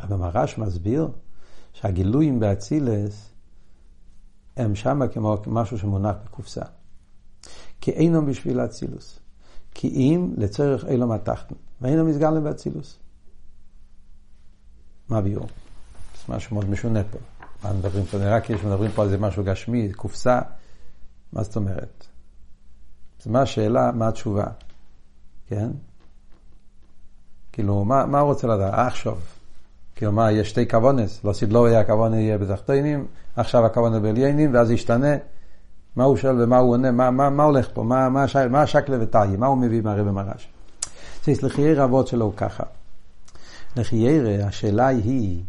אבל 0.00 0.16
מרש 0.16 0.58
מסביר 0.58 1.08
שהגילויים 1.72 2.40
באצילס 2.40 3.30
הם 4.56 4.74
שמה 4.74 5.08
כמו 5.08 5.36
משהו 5.46 5.78
שמונח 5.78 6.16
בקופסה. 6.24 6.62
כי 7.80 7.90
אינם 7.90 8.26
בשביל 8.26 8.60
האצילוס. 8.60 9.18
כי 9.74 9.88
אם 9.88 10.34
לצורך 10.36 10.84
אילום 10.84 11.12
התחתן. 11.12 11.54
ואינם 11.80 12.06
מסגלם 12.06 12.44
באצילוס. 12.44 12.98
מה 15.08 15.20
ביור? 15.20 15.46
זה 15.46 16.34
משהו 16.34 16.54
מאוד 16.56 16.70
משונה 16.70 17.04
פה. 17.04 17.18
מה 17.62 17.72
מדברים 17.72 18.04
פה? 18.04 18.18
נראה 18.18 18.40
כאילו 18.40 18.60
שמדברים 18.60 18.90
פה 18.90 19.02
על 19.02 19.08
זה 19.08 19.18
משהו 19.18 19.44
גשמי, 19.44 19.92
קופסה. 19.92 20.40
מה 21.32 21.42
זאת 21.42 21.56
אומרת? 21.56 22.06
אז 23.20 23.26
מה 23.26 23.42
השאלה, 23.42 23.92
מה 23.92 24.08
התשובה? 24.08 24.46
כן? 25.46 25.70
כאילו, 27.58 27.84
מה, 27.84 28.06
מה 28.06 28.20
הוא 28.20 28.28
רוצה 28.28 28.46
לדעת? 28.46 28.74
אה, 28.74 28.86
עכשיו. 28.86 29.16
כאילו, 29.96 30.12
מה, 30.12 30.32
יש 30.32 30.50
שתי 30.50 30.68
כוונס? 30.68 31.24
לא 31.24 31.32
סדלו 31.32 31.68
יהיה 31.68 31.80
הכוונה 31.80 32.20
יהיה 32.20 32.38
בתחתינים, 32.38 33.06
עכשיו 33.36 33.66
הכוונה 33.66 34.00
בעליינים, 34.00 34.54
ואז 34.54 34.70
ישתנה. 34.70 35.16
מה 35.96 36.04
הוא 36.04 36.16
שואל 36.16 36.42
ומה 36.42 36.58
הוא 36.58 36.72
עונה, 36.72 36.90
מה, 36.90 37.10
מה, 37.10 37.30
מה 37.30 37.44
הולך 37.44 37.68
פה, 37.72 37.82
מה, 37.82 38.08
מה, 38.08 38.22
השי, 38.22 38.38
מה 38.50 38.62
השקלה 38.62 38.96
וטאי, 39.00 39.36
מה 39.36 39.46
הוא 39.46 39.58
מביא 39.58 39.82
מהרבא 39.82 40.10
מרש. 40.10 40.48
אז 41.28 41.42
לחייר 41.42 41.84
אבות 41.84 42.06
שלו 42.06 42.24
הוא 42.24 42.32
ככה. 42.36 42.64
לחייר, 43.76 44.46
השאלה 44.46 44.86
היא, 44.86 45.42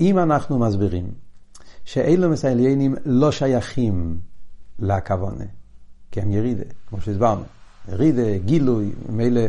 אם 0.00 0.18
אנחנו 0.18 0.58
מסבירים 0.58 1.10
שאילו 1.84 2.30
מסיילינים 2.30 2.94
לא 3.04 3.32
שייכים 3.32 4.18
לכוונה, 4.78 5.44
כי 6.10 6.20
הם 6.20 6.32
ירידה, 6.32 6.64
כמו 6.88 7.00
שהסברנו. 7.00 7.42
ירידה, 7.88 8.38
גילוי, 8.38 8.92
מילא 9.08 9.42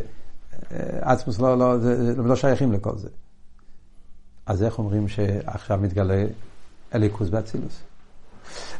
עצמוס 1.01 1.39
לא, 1.39 1.58
לא, 1.58 1.80
לא, 2.17 2.25
לא 2.25 2.36
שייכים 2.36 2.71
לכל 2.71 2.97
זה. 2.97 3.10
אז 4.45 4.63
איך 4.63 4.80
אומרים 4.80 5.08
שעכשיו 5.08 5.80
מתגלה 5.82 6.25
אליקוס 6.95 7.30
באצילוס? 7.30 7.82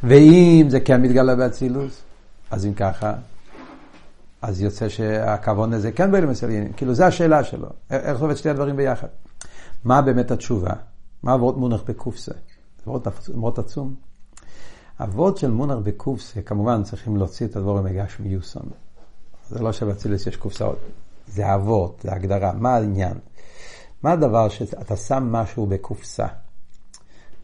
ואם 0.04 0.66
זה 0.70 0.80
כן 0.80 1.02
מתגלה 1.02 1.36
באצילוס, 1.36 2.02
אז 2.52 2.66
אם 2.66 2.74
ככה, 2.74 3.14
אז 4.42 4.62
יוצא 4.62 4.90
שהכוון 4.90 5.74
הזה 5.74 5.92
כן 5.92 6.12
באלה 6.12 6.26
מסליינים. 6.26 6.74
כאילו, 6.74 6.94
זו 6.94 7.04
השאלה 7.04 7.44
שלו. 7.44 7.68
איך 7.90 8.22
עובד 8.22 8.36
שתי 8.36 8.50
הדברים 8.50 8.76
ביחד? 8.76 9.08
מה 9.84 10.02
באמת 10.02 10.32
התשובה? 10.32 10.74
מה 11.24 11.34
אבות 11.34 11.58
מונח 11.58 11.82
בקופסה? 11.88 12.32
זה 12.86 12.92
מאוד 13.36 13.60
עצום. 13.60 13.96
אבות 15.00 15.38
של 15.38 15.52
מונח 15.52 15.78
בקופסה, 15.84 16.42
כמובן 16.42 16.84
צריכים 16.84 17.18
להוציא 17.18 17.48
את 17.48 17.56
הדבורים 17.56 17.84
מגש 17.84 18.20
מיוסון. 18.20 18.70
זה 19.50 19.60
לא 19.60 19.72
שבאצילוס 19.72 20.28
יש 20.28 20.36
קופסאות. 20.36 20.80
זה 21.28 21.54
אבות, 21.54 22.00
זה 22.04 22.14
הגדרה. 22.14 22.54
מה 22.54 22.76
העניין? 22.76 23.18
מה 24.04 24.12
הדבר 24.12 24.50
שאתה 24.50 24.96
שם 24.96 25.32
משהו 25.32 25.66
בקופסה? 25.66 26.28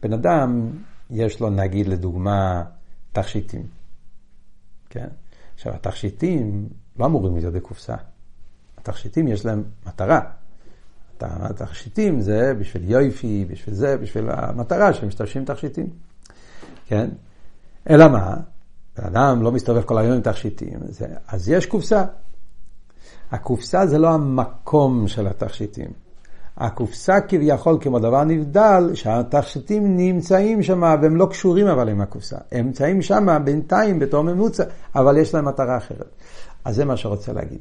בן 0.02 0.12
אדם, 0.12 0.70
יש 1.10 1.40
לו 1.40 1.50
נגיד 1.50 1.86
לדוגמה 1.86 2.64
תכשיטים. 3.12 3.66
כן? 4.90 5.08
עכשיו, 5.54 5.74
התכשיטים 5.74 6.68
לא 6.98 7.06
אמורים 7.06 7.36
להיות 7.36 7.54
בקופסה. 7.54 7.94
התכשיטים 8.78 9.28
יש 9.28 9.46
להם 9.46 9.64
מטרה. 9.86 10.20
התכשיטים 11.20 12.20
זה 12.20 12.54
בשביל 12.58 12.90
יויפי, 12.90 13.44
בשביל 13.44 13.74
זה, 13.74 13.96
בשביל 13.96 14.30
המטרה 14.30 14.94
שמשתמשים 14.94 15.44
תכשיטים. 15.44 15.86
כן? 16.86 17.10
אלא 17.90 18.08
מה? 18.08 18.36
בן 18.96 19.04
אדם 19.04 19.42
לא 19.42 19.52
מסתובב 19.52 19.82
כל 19.82 19.98
היום 19.98 20.12
עם 20.12 20.20
תכשיטים, 20.20 20.80
אז 21.28 21.48
יש 21.48 21.66
קופסה. 21.66 22.04
הקופסה 23.32 23.86
זה 23.86 23.98
לא 23.98 24.08
המקום 24.08 25.08
של 25.08 25.26
התכשיטים. 25.26 25.90
הקופסה 26.56 27.20
כביכול 27.20 27.78
כמו 27.80 27.98
דבר 27.98 28.24
נבדל, 28.24 28.90
שהתכשיטים 28.94 29.96
נמצאים 29.96 30.62
שם 30.62 30.82
והם 31.02 31.16
לא 31.16 31.26
קשורים 31.26 31.66
אבל 31.66 31.88
עם 31.88 32.00
הקופסה. 32.00 32.36
הם 32.52 32.66
נמצאים 32.66 33.02
שם 33.02 33.42
בינתיים 33.44 33.98
בתור 33.98 34.22
ממוצע, 34.22 34.64
אבל 34.94 35.16
יש 35.16 35.34
להם 35.34 35.44
מטרה 35.44 35.76
אחרת. 35.76 36.08
אז 36.64 36.76
זה 36.76 36.84
מה 36.84 36.96
שרוצה 36.96 37.32
להגיד. 37.32 37.58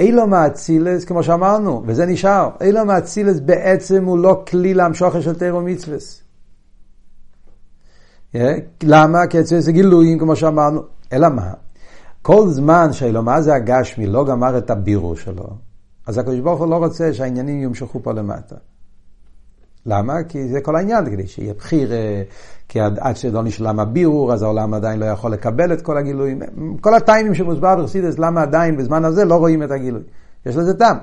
אילו 0.00 0.26
מאצילס, 0.26 1.04
כמו 1.04 1.22
שאמרנו, 1.22 1.82
וזה 1.86 2.06
נשאר, 2.06 2.50
אילו 2.60 2.84
מאצילס 2.84 3.40
בעצם 3.40 4.04
הוא 4.04 4.18
לא 4.18 4.42
כלי 4.48 4.74
להמשוכר 4.74 5.20
של 5.20 5.34
תירו 5.34 5.60
מצווס. 5.60 6.22
למה? 8.82 9.26
כי 9.26 9.40
אצל 9.40 9.58
זה 9.58 9.72
גילויים, 9.72 10.18
כמו 10.18 10.36
שאמרנו. 10.36 10.82
אלא 11.12 11.28
מה? 11.28 11.52
כל 12.22 12.48
זמן 12.48 12.92
שאילו 12.92 13.22
מה 13.22 13.42
זה 13.42 13.54
הגשמי 13.54 14.06
לא 14.06 14.24
גמר 14.24 14.58
את 14.58 14.70
הבירו 14.70 15.16
שלו, 15.16 15.48
אז 16.06 16.18
הקדוש 16.18 16.40
ברוך 16.40 16.60
הוא 16.60 16.70
לא 16.70 16.76
רוצה 16.76 17.12
שהעניינים 17.12 17.62
ימשכו 17.62 18.02
פה 18.02 18.12
למטה. 18.12 18.56
למה? 19.86 20.22
כי 20.28 20.48
זה 20.48 20.60
כל 20.60 20.76
העניין, 20.76 21.10
כדי 21.10 21.26
שיהיה 21.26 21.54
בחיר, 21.54 21.92
כי 22.68 22.80
עד, 22.80 22.98
עד 22.98 23.16
שלא 23.16 23.42
נשלם 23.42 23.80
הבירור, 23.80 24.32
אז 24.32 24.42
העולם 24.42 24.74
עדיין 24.74 25.00
לא 25.00 25.06
יכול 25.06 25.32
לקבל 25.32 25.72
את 25.72 25.82
כל 25.82 25.96
הגילויים. 25.96 26.40
כל 26.80 26.94
הטיימים 26.94 27.34
שמוסבר 27.34 27.76
בחסידס, 27.76 28.18
למה 28.18 28.42
עדיין 28.42 28.76
בזמן 28.76 29.04
הזה 29.04 29.24
לא 29.24 29.34
רואים 29.34 29.62
את 29.62 29.70
הגילוי. 29.70 30.02
יש 30.46 30.56
לזה 30.56 30.78
טעם, 30.78 30.96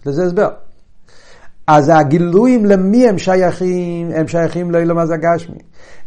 יש 0.00 0.06
לזה 0.06 0.24
הסבר. 0.24 0.48
אז 1.66 1.90
הגילויים 1.94 2.66
למי 2.66 3.08
הם 3.08 3.18
שייכים? 3.18 4.10
הם 4.14 4.28
שייכים 4.28 4.70
לאילום 4.70 4.98
אז 4.98 5.10
הגשמי. 5.10 5.58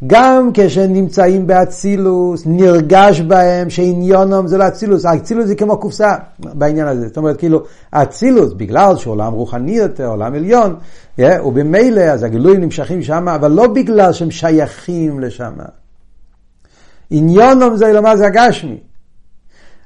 גם 0.08 0.50
כשנמצאים 0.54 1.48
באצילוס, 1.48 2.44
נרגש 2.46 3.22
בהם 3.22 3.70
שעניונם 3.70 4.48
זה 4.48 4.58
לא 4.58 4.68
אצילוס, 4.68 5.06
האצילוס 5.06 5.46
זה 5.46 5.56
כמו 5.56 5.78
קופסה 5.78 6.16
בעניין 6.40 6.88
הזה. 6.88 7.08
זאת 7.08 7.18
אומרת, 7.18 7.38
כאילו, 7.38 7.64
האצילוס, 7.94 8.54
בגלל 8.54 8.96
שהוא 8.96 9.12
עולם 9.12 9.34
רוחני 9.34 9.72
יותר, 9.72 10.08
עולם 10.08 10.34
עליון, 10.34 10.76
yeah, 11.20 11.24
ובמילא 11.46 12.02
אז 12.02 12.24
הגילויים 12.24 12.62
נמשכים 12.62 13.02
שם, 13.02 13.28
אבל 13.28 13.52
לא 13.52 13.68
בגלל 13.68 14.14
שהם 14.14 14.32
שייכים 14.32 15.20
לשם. 15.20 15.54
עניונם 17.10 17.76
זה 17.76 17.88
אילום 17.88 18.06
אז 18.06 18.22
הגשמי. 18.22 18.78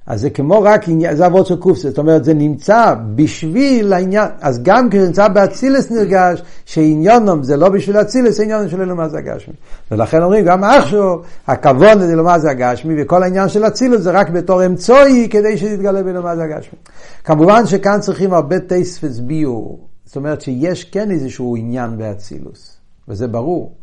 אז 0.08 0.22
זה 0.22 0.30
כמו 0.30 0.62
רק 0.62 0.89
עניין, 0.89 1.15
זה 1.15 1.26
אבות 1.26 1.48
של 1.48 1.56
קופסה, 1.56 1.89
זאת 1.89 1.98
אומרת 1.98 2.24
זה 2.24 2.34
נמצא 2.34 2.93
בשביל 3.15 3.93
העניין, 3.93 4.30
אז 4.41 4.63
גם 4.63 4.89
כשנמצא 4.89 5.28
באצילס 5.28 5.91
נרגש, 5.91 6.41
שעניונם 6.65 7.43
זה 7.43 7.58
לא 7.58 7.70
בשביל 7.70 8.02
אצילס, 8.02 8.39
עניונם 8.39 8.70
של 8.70 8.82
אלומז 8.82 9.13
הגשמי. 9.13 9.54
ולכן 9.91 10.24
אומרים 10.24 10.46
גם 10.46 10.63
עכשיו, 10.63 11.17
הכבוד 11.48 11.98
לאלומז 12.00 12.46
הגשמי, 12.46 13.04
וכל 13.04 13.24
העניין 13.24 13.50
של 13.50 13.67
אצילס 13.67 14.02
זה 14.02 14.12
רק 14.12 14.30
בתור 14.30 14.65
אמצעי 14.65 15.30
כדי 15.30 15.58
שתתגלה 15.58 16.04
באלומז 16.04 16.39
הגשמי. 16.39 16.80
כמובן 17.24 17.65
שכאן 17.65 18.00
צריכים 18.00 18.34
הרבה 18.34 18.60
טייספס 18.60 19.20
ביור, 19.20 19.88
זאת 20.06 20.15
אומרת 20.15 20.41
שיש 20.41 20.84
כן 20.84 21.12
איזשהו 21.12 21.56
עניין 21.56 21.98
באצילוס, 21.98 22.78
וזה 23.08 23.28
ברור. 23.28 23.76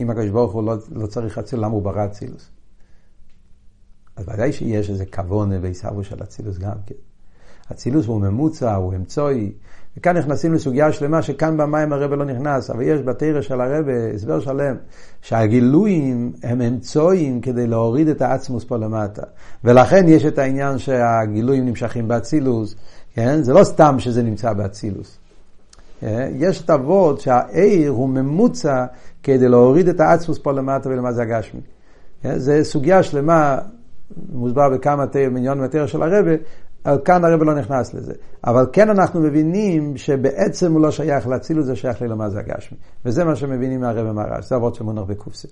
אם 0.00 0.10
הקדוש 0.10 0.30
ברוך 0.30 0.52
הוא 0.52 0.64
לא, 0.64 0.74
לא 0.92 1.06
צריך 1.06 1.38
אצילוס, 1.38 1.64
למה 1.64 1.74
הוא 1.74 1.82
ברא 1.82 2.04
אצילוס? 2.04 2.59
אז 4.20 4.28
ודאי 4.28 4.52
שיש 4.52 4.90
איזה 4.90 5.04
כוונה 5.06 5.58
בעיסאוו 5.58 6.04
של 6.04 6.22
אצילוס 6.22 6.58
גם 6.58 6.76
כן. 6.86 6.94
אצילוס 7.72 8.06
הוא 8.06 8.20
ממוצע, 8.20 8.74
הוא 8.74 8.94
אמצעי, 8.94 9.52
וכאן 9.96 10.16
נכנסים 10.16 10.54
לסוגיה 10.54 10.92
שלמה 10.92 11.22
שכאן 11.22 11.56
במים 11.56 11.92
הרבה 11.92 12.16
לא 12.16 12.24
נכנס, 12.24 12.70
אבל 12.70 12.82
יש 12.82 13.00
בתרא 13.00 13.40
של 13.40 13.60
הרבה 13.60 13.92
הסבר 14.14 14.40
שלם, 14.40 14.76
שהגילויים 15.22 16.32
הם 16.42 16.60
אמצעים 16.60 17.40
כדי 17.40 17.66
להוריד 17.66 18.08
את 18.08 18.22
האצמוס 18.22 18.64
פה 18.64 18.76
למטה. 18.76 19.22
ולכן 19.64 20.08
יש 20.08 20.24
את 20.24 20.38
העניין 20.38 20.78
שהגילויים 20.78 21.66
נמשכים 21.66 22.08
באצילוס, 22.08 22.74
כן? 23.14 23.42
זה 23.42 23.52
לא 23.52 23.64
סתם 23.64 23.96
שזה 23.98 24.22
נמצא 24.22 24.52
באצילוס. 24.52 25.18
כן? 26.00 26.30
יש 26.34 26.62
את 26.62 26.70
אבות 26.70 27.20
שהעיר 27.20 27.90
הוא 27.90 28.08
ממוצע 28.08 28.86
כדי 29.22 29.48
להוריד 29.48 29.88
את 29.88 30.00
האצמוס 30.00 30.38
פה 30.38 30.52
למטה 30.52 30.88
ולמה 30.88 31.12
זה 31.12 31.22
הגשמי. 31.22 31.60
כן? 32.22 32.38
זה 32.38 32.64
סוגיה 32.64 33.02
שלמה 33.02 33.58
מוסבר 34.32 34.68
בכמה 34.68 35.04
מיליון 35.30 35.60
מהתרא 35.60 35.86
של 35.86 36.02
הרבה, 36.02 36.30
כאן 37.04 37.24
הרבה 37.24 37.44
לא 37.44 37.54
נכנס 37.54 37.94
לזה. 37.94 38.12
אבל 38.44 38.66
כן 38.72 38.90
אנחנו 38.90 39.20
מבינים 39.20 39.96
שבעצם 39.96 40.72
הוא 40.72 40.80
לא 40.80 40.90
שייך 40.90 41.26
לאצילות, 41.26 41.66
זה 41.66 41.76
שייך 41.76 42.02
ללמד 42.02 42.36
הגשמי. 42.36 42.78
וזה 43.04 43.24
מה 43.24 43.36
שמבינים 43.36 43.80
מהרבה 43.80 44.12
מרש, 44.12 44.48
זה 44.48 44.56
אבות 44.56 44.74
של 44.74 44.84
מונח 44.84 45.02
בקופסה. 45.02 45.48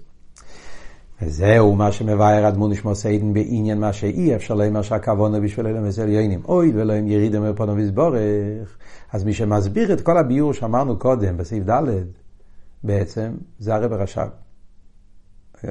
וזהו 1.23 1.77
מה 1.77 1.93
שמבאר 1.93 2.49
אדמון 2.49 2.71
נשמע 2.73 2.95
סיידן 2.95 3.33
בעניין 3.33 3.81
מה 3.81 3.93
שאי 3.93 4.37
אפשר 4.37 4.55
לומר 4.55 4.83
שהכוונה 4.83 5.41
בשביל 5.41 5.67
אלה 5.67 5.81
מסליונים. 5.81 6.43
אוי 6.49 6.73
ולא 6.75 6.99
אם 6.99 7.09
ירידם 7.09 7.51
מפונו 7.51 7.77
ויסבורך. 7.77 8.77
אז 9.13 9.25
מי 9.25 9.35
שמסביר 9.35 9.93
את 9.93 10.01
כל 10.01 10.19
הביור 10.19 10.53
שאמרנו 10.53 10.99
קודם 10.99 11.37
בסעיף 11.37 11.65
ד' 11.71 11.83
בעצם 12.85 13.31
זה 13.59 13.75
הרב 13.75 13.93
רש"ב. 13.93 14.48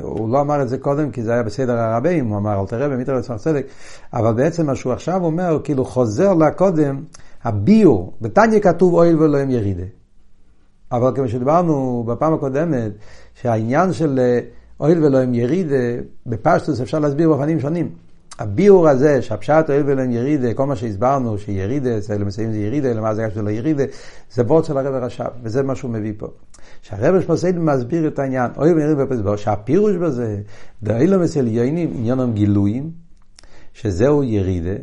הוא 0.01 0.29
לא 0.29 0.41
אמר 0.41 0.61
את 0.61 0.69
זה 0.69 0.77
קודם 0.77 1.11
כי 1.11 1.23
זה 1.23 1.33
היה 1.33 1.43
בסדר 1.43 1.77
הרבים, 1.77 2.27
הוא 2.27 2.37
אמר 2.37 2.61
אל 2.61 2.65
תראה 2.67 2.89
במיתר 2.89 3.13
לצמח 3.13 3.37
צדק, 3.37 3.65
אבל 4.13 4.33
בעצם 4.33 4.65
מה 4.65 4.75
שהוא 4.75 4.93
עכשיו 4.93 5.25
אומר, 5.25 5.59
כאילו 5.63 5.85
חוזר 5.85 6.33
לקודם, 6.33 7.03
הביור, 7.43 8.13
בתניא 8.21 8.59
כתוב 8.59 8.93
אוהל 8.93 9.21
ואלוהים 9.21 9.49
ירידה. 9.49 9.83
אבל 10.91 11.11
כמו 11.15 11.27
שדיברנו 11.27 12.03
בפעם 12.07 12.33
הקודמת, 12.33 12.91
שהעניין 13.41 13.93
של 13.93 14.19
אה, 14.19 14.39
אוהל 14.79 15.03
ואלוהים 15.03 15.33
ירידה, 15.33 15.75
בפשטוס 16.25 16.81
אפשר 16.81 16.99
להסביר 16.99 17.29
באופנים 17.29 17.59
שונים. 17.59 18.06
הביאור 18.39 18.89
הזה, 18.89 19.21
שהפשט 19.21 19.69
אוהל 19.69 19.83
ואלוהים 19.85 20.11
ירידה, 20.11 20.53
כל 20.53 20.65
מה 20.65 20.75
שהסברנו, 20.75 21.37
שירידה, 21.37 21.97
אצל 21.97 22.23
מסיימים 22.23 22.53
זה 22.53 22.59
ירידה, 22.59 22.93
למה 22.93 23.15
זה 23.15 23.27
של 23.33 23.47
ירידה, 23.47 23.83
זה 24.31 24.43
וורד 24.43 24.65
של 24.65 24.77
הרב 24.77 24.93
הרש"ב, 24.93 25.29
וזה 25.43 25.63
מה 25.63 25.75
שהוא 25.75 25.91
מביא 25.91 26.13
פה. 26.17 26.27
שהרב 26.81 27.21
שמסייד 27.21 27.57
מסביר 27.57 28.07
את 28.07 28.19
העניין, 28.19 28.51
אוי 28.57 28.71
ונראה 28.71 28.95
בפסבור, 28.95 29.35
שהפירוש 29.35 29.95
בזה, 29.95 30.41
דאילו 30.83 31.19
מסליינים 31.19 31.93
עניינם 31.95 32.33
גילויים, 32.33 32.91
שזהו 33.73 34.23
ירידה, 34.23 34.75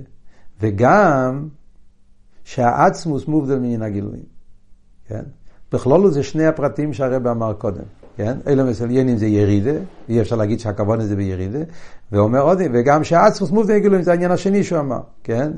וגם 0.60 1.48
שהעצמוס 2.44 3.26
מובדל 3.26 3.58
מן 3.58 3.82
הגילויים, 3.82 4.24
כן? 5.08 5.22
בכלולו 5.72 6.10
זה 6.10 6.22
שני 6.22 6.46
הפרטים 6.46 6.92
שהרב 6.92 7.26
אמר 7.26 7.52
קודם, 7.52 7.84
כן? 8.16 8.38
אילו 8.46 8.64
מסליינים 8.64 9.16
זה 9.16 9.26
ירידה, 9.26 9.78
אי 10.08 10.20
אפשר 10.20 10.36
להגיד 10.36 10.60
שהכוון 10.60 11.00
הזה 11.00 11.16
בירידה, 11.16 11.58
ואומר 12.12 12.40
עוד, 12.40 12.58
וגם 12.72 13.04
שהעצמוס 13.04 13.50
מובדל 13.50 13.72
מן 13.72 13.76
הגילויים, 13.76 14.02
זה 14.02 14.10
העניין 14.10 14.30
השני 14.30 14.64
שהוא 14.64 14.78
אמר, 14.78 15.00
כן? 15.24 15.52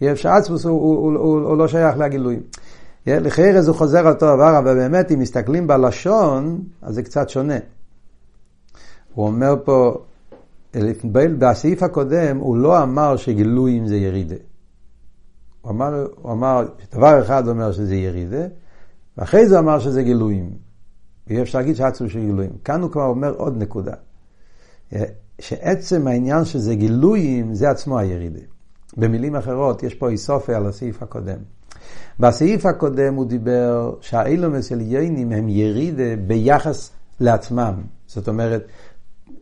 אי 0.00 0.12
אפשר, 0.12 0.28
העצמוס 0.28 0.64
הוא, 0.64 0.80
הוא, 0.80 0.96
הוא, 0.96 1.18
הוא, 1.18 1.48
הוא 1.48 1.56
לא 1.56 1.68
שייך 1.68 1.98
לגילויים. 1.98 2.40
לחיירס 3.06 3.66
הוא 3.66 3.76
חוזר 3.76 3.98
על 3.98 4.12
אותו 4.12 4.34
דבר, 4.34 4.58
אבל 4.58 4.74
באמת 4.74 5.12
אם 5.12 5.18
מסתכלים 5.18 5.66
בלשון, 5.66 6.62
אז 6.82 6.94
זה 6.94 7.02
קצת 7.02 7.28
שונה. 7.28 7.58
הוא 9.14 9.26
אומר 9.26 9.54
פה, 9.64 10.02
בסעיף 11.38 11.82
הקודם 11.82 12.36
הוא 12.36 12.56
לא 12.56 12.82
אמר 12.82 13.16
שגילויים 13.16 13.86
זה 13.86 13.96
ירידה. 13.96 14.36
הוא 15.60 15.70
אמר, 15.70 16.06
הוא 16.22 16.32
אמר, 16.32 16.66
דבר 16.92 17.22
אחד 17.22 17.48
אומר 17.48 17.72
שזה 17.72 17.94
ירידה, 17.94 18.46
ואחרי 19.18 19.46
זה 19.46 19.58
אמר 19.58 19.78
שזה 19.78 20.02
גילויים. 20.02 20.50
ואי 21.26 21.42
אפשר 21.42 21.58
להגיד 21.58 21.76
שעצו 21.76 22.10
של 22.10 22.20
גילויים. 22.20 22.50
כאן 22.64 22.82
הוא 22.82 22.90
כבר 22.90 23.04
אומר 23.04 23.34
עוד 23.36 23.62
נקודה. 23.62 23.94
שעצם 25.38 26.06
העניין 26.06 26.44
שזה 26.44 26.74
גילויים, 26.74 27.54
זה 27.54 27.70
עצמו 27.70 27.98
הירידה. 27.98 28.40
במילים 28.96 29.36
אחרות, 29.36 29.82
יש 29.82 29.94
פה 29.94 30.08
איסופיה 30.08 30.56
על 30.56 30.66
הסעיף 30.66 31.02
הקודם. 31.02 31.38
בסעיף 32.20 32.66
הקודם 32.66 33.14
הוא 33.14 33.26
דיבר 33.26 33.94
שהאילומס 34.00 34.72
עליינים 34.72 35.32
הם 35.32 35.48
ירידה 35.48 36.16
ביחס 36.26 36.90
לעצמם. 37.20 37.74
זאת 38.06 38.28
אומרת, 38.28 38.66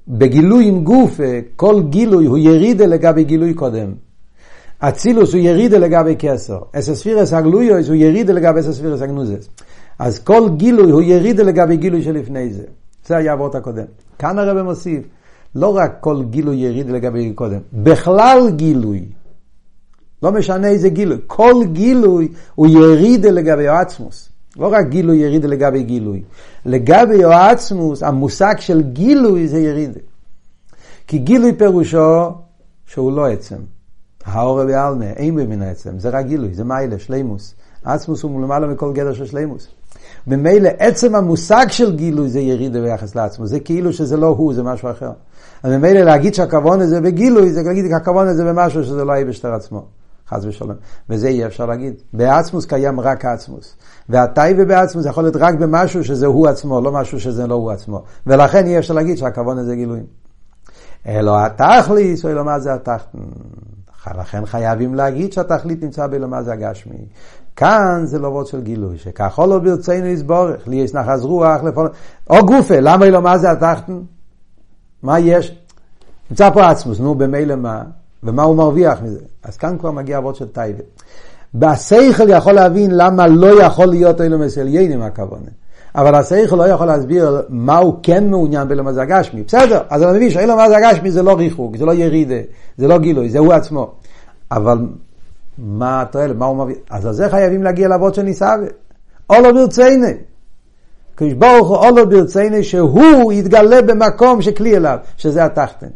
בגילוי 0.08 0.68
עם 0.68 0.84
גוף, 0.84 1.20
כל 1.56 1.82
גילוי 1.88 2.26
הוא 2.26 2.38
ירידה 2.38 2.86
לגבי 2.86 3.24
גילוי 3.24 3.54
קודם. 3.54 3.94
אצילוס 4.78 5.32
הוא 5.32 5.40
ירידה 5.40 5.78
לגבי 5.78 6.16
כסר. 6.18 6.58
אסספירס 6.72 7.32
הגלויוס 7.32 7.88
הוא 7.88 7.96
ירידה 7.96 8.32
לגבי 8.32 8.60
אסספירס 8.60 9.02
הגנוזס. 9.02 9.48
אז 10.00 10.18
כל 10.18 10.48
גילוי 10.56 10.90
הוא 10.90 11.02
ירידה 11.02 11.42
לגבי 11.42 11.76
גילוי 11.76 12.02
שלפני 12.02 12.52
זה. 12.52 12.62
זה 13.06 13.16
היה 13.16 13.32
אבות 13.32 13.54
הקודם. 13.54 13.84
כאן 14.18 14.38
הרב 14.38 14.62
מוסיף, 14.62 15.04
לא 15.54 15.76
רק 15.76 15.96
כל 16.00 16.22
גילוי 16.22 16.56
ירידה 16.56 16.92
לגבי 16.92 17.32
קודם, 17.34 17.58
בכלל 17.72 18.50
גילוי. 18.56 19.04
לא 20.22 20.32
משנה 20.32 20.68
איזה 20.68 20.88
גילוי, 20.88 21.18
כל 21.26 21.54
גילוי 21.72 22.28
הוא 22.54 22.66
ירידה 22.66 23.30
לגבי 23.30 23.68
העצמוס. 23.68 24.28
לא 24.56 24.72
רק 24.72 24.88
גילוי 24.88 25.16
ירידה 25.16 25.48
לגבי 25.48 25.82
גילוי. 25.82 26.22
לגבי 26.66 27.24
העצמוס, 27.24 28.02
המושג 28.02 28.54
של 28.58 28.82
גילוי 28.82 29.48
זה 29.48 29.58
ירידה. 29.58 30.00
כי 31.06 31.18
גילוי 31.18 31.52
פירושו 31.52 32.30
שהוא 32.86 33.12
לא 33.12 33.26
עצם. 33.26 33.58
האור 34.24 34.64
בעלמה, 34.64 35.10
אין 35.10 35.34
במין 35.34 35.62
העצם, 35.62 35.98
זה 35.98 36.08
רק 36.08 36.26
גילוי, 36.26 36.54
זה 36.54 36.64
מיילה, 36.64 36.98
שלימוס. 36.98 37.54
עצמוס 37.84 38.22
הוא 38.22 38.42
למעלה 38.42 38.66
מכל 38.66 38.92
גדר 38.92 39.12
של 39.12 39.26
שלימוס. 39.26 39.68
ממילא 40.26 40.70
עצם 40.78 41.14
המושג 41.14 41.66
של 41.68 41.96
גילוי 41.96 42.28
זה 42.28 42.40
ירידה 42.40 42.80
ביחס 42.80 43.14
לעצמו, 43.14 43.46
זה 43.46 43.60
כאילו 43.60 43.92
שזה 43.92 44.16
לא 44.16 44.26
הוא, 44.26 44.54
זה 44.54 44.62
משהו 44.62 44.90
אחר. 44.90 45.10
אז 45.62 45.72
ממילא 45.72 46.00
להגיד 46.00 46.34
שהכוון 46.34 46.80
הזה 46.80 47.00
בגילוי, 47.00 47.52
זה 47.52 47.62
להגיד 47.62 47.84
שהכוון 47.90 48.28
הזה 48.28 48.44
במשהו 48.44 48.84
שזה 48.84 49.04
לא 49.04 49.12
יהיה 49.12 49.24
בשטר 49.24 49.54
עצמו. 49.54 49.84
חס 50.30 50.44
ושלום. 50.44 50.76
וזה 51.08 51.28
אי 51.28 51.46
אפשר 51.46 51.66
להגיד. 51.66 51.94
בעצמוס 52.12 52.66
קיים 52.66 53.00
רק 53.00 53.24
עצמוס. 53.24 53.76
והטייבה 54.08 54.64
בעצמוס 54.64 55.06
יכול 55.06 55.24
להיות 55.24 55.36
רק 55.36 55.54
במשהו 55.54 56.04
שזה 56.04 56.26
הוא 56.26 56.48
עצמו, 56.48 56.80
לא 56.80 56.92
משהו 56.92 57.20
שזה 57.20 57.46
לא 57.46 57.54
הוא 57.54 57.70
עצמו. 57.70 58.02
ולכן 58.26 58.66
אי 58.66 58.78
אפשר 58.78 58.94
להגיד 58.94 59.18
שהכוון 59.18 59.58
הזה 59.58 59.76
גילויים. 59.76 60.06
אלו 61.06 61.36
התכליס, 61.38 62.24
או 62.24 62.30
אלו 62.30 62.44
מה 62.44 62.58
זה 62.58 62.74
התחתן. 62.74 63.18
לכן 64.18 64.46
חייבים 64.46 64.94
להגיד 64.94 65.32
שהתכלית 65.32 65.82
נמצא 65.82 66.06
באלומה 66.06 66.42
זה 66.42 66.52
הגשמי. 66.52 67.04
כאן 67.60 68.00
זה 68.04 68.18
לא 68.18 68.28
וורד 68.28 68.46
של 68.46 68.60
גילוי, 68.60 68.98
שככה 68.98 69.46
לא 69.46 69.58
ברצינו 69.58 70.06
יסבורך, 70.06 70.68
לי 70.68 70.76
יש 70.76 70.94
נחז 70.94 71.24
רוח, 71.24 71.62
לפעול... 71.62 71.88
או 72.30 72.46
גופה, 72.46 72.80
למה 72.80 73.06
אלומה 73.06 73.38
זה 73.38 73.50
התחתן? 73.50 74.00
מה 75.02 75.18
יש? 75.18 75.58
נמצא 76.30 76.50
פה 76.50 76.70
עצמוס, 76.70 77.00
נו 77.00 77.14
במילא 77.14 77.56
מה? 77.56 77.82
ומה 78.22 78.42
הוא 78.42 78.56
מרוויח 78.56 79.02
מזה? 79.02 79.20
אז 79.42 79.56
כאן 79.56 79.76
כבר 79.78 79.90
מגיע 79.90 80.16
הוורד 80.16 80.34
של 80.34 80.48
טייבה. 80.48 80.82
בשכל 81.54 82.28
יכול 82.28 82.52
להבין 82.52 82.90
למה 82.90 83.26
לא 83.26 83.62
יכול 83.62 83.86
להיות 83.86 84.20
אילו 84.20 84.38
מסליינים 84.38 85.02
הכוונה. 85.02 85.50
אבל 85.94 86.14
השכל 86.14 86.56
לא 86.56 86.68
יכול 86.68 86.86
להסביר 86.86 87.42
מה 87.48 87.78
הוא 87.78 87.94
כן 88.02 88.30
מעוניין 88.30 88.68
באילום 88.68 88.86
הזה 88.86 89.02
הגשמי. 89.02 89.42
בסדר, 89.42 89.80
אז 89.90 90.02
אני 90.02 90.16
מבין 90.16 90.30
שאילום 90.30 90.58
הזה 90.58 90.76
הגשמי 90.76 91.10
זה 91.10 91.22
לא 91.22 91.32
ריחוק, 91.36 91.76
זה 91.76 91.84
לא 91.86 91.94
ירידה, 91.94 92.40
זה 92.78 92.88
לא 92.88 92.98
גילוי, 92.98 93.30
זה 93.30 93.38
הוא 93.38 93.52
עצמו. 93.52 93.92
אבל 94.50 94.78
מה 95.62 96.02
התועלת, 96.02 96.36
מה 96.36 96.46
הוא 96.46 96.64
מביא? 96.64 96.74
אז 96.90 97.06
על 97.06 97.12
זה 97.12 97.28
חייבים 97.28 97.62
להגיע 97.62 97.88
לאבות 97.88 98.14
של 98.14 98.22
ניסאווה. 98.22 98.66
אולו 99.30 99.54
ברצייני. 99.54 100.14
קדוש 101.14 101.32
ברוך 101.32 101.68
הוא 101.68 101.76
אולו 101.76 102.08
ברצייני 102.08 102.62
שהוא 102.62 103.32
יתגלה 103.32 103.82
במקום 103.82 104.42
שכלי 104.42 104.76
אליו, 104.76 104.98
שזה 105.16 105.44
התחתן. 105.44 105.86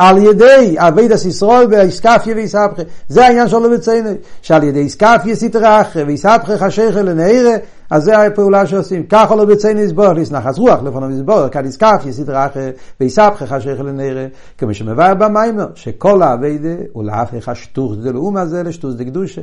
על 0.00 0.18
ידי 0.18 0.76
אבידס 0.78 1.24
ישראל 1.24 1.66
ואיסקפיה 1.70 2.34
ואיסבכה. 2.34 2.82
זה 3.08 3.26
העניין 3.26 3.48
שלו 3.48 3.70
בציינו, 3.70 4.08
שעל 4.42 4.64
ידי 4.64 4.78
איסקפיה 4.78 5.34
סיטרחה 5.34 6.00
ואיסבכה 6.06 6.58
חשיכה 6.58 7.02
לנעירה, 7.02 7.56
אז 7.90 8.04
זה 8.04 8.18
הפעולה 8.18 8.66
שעושים. 8.66 9.06
ככה 9.06 9.34
לא 9.34 9.44
בציינו 9.44 9.80
יסבור, 9.80 10.12
נחס 10.30 10.58
רוח 10.58 10.82
לפניו 10.82 11.10
יסבור, 11.10 11.48
כאן 11.48 11.64
איסקפיה 11.64 12.12
סיטרחה 12.12 12.60
ואיסבכה 13.00 13.46
חשיכה 13.46 13.82
לנעירה, 13.82 14.26
כמו 14.58 14.74
שמבאר 14.74 15.14
במיימר, 15.14 15.66
שכל 15.74 16.22
האבידה 16.22 16.74
הוא 16.92 17.04
להפך 17.04 17.56
שטוס 17.56 17.96
דלאומה 17.96 18.46
זה 18.46 18.62
לשטוס 18.62 18.94
דקדושה. 18.94 19.42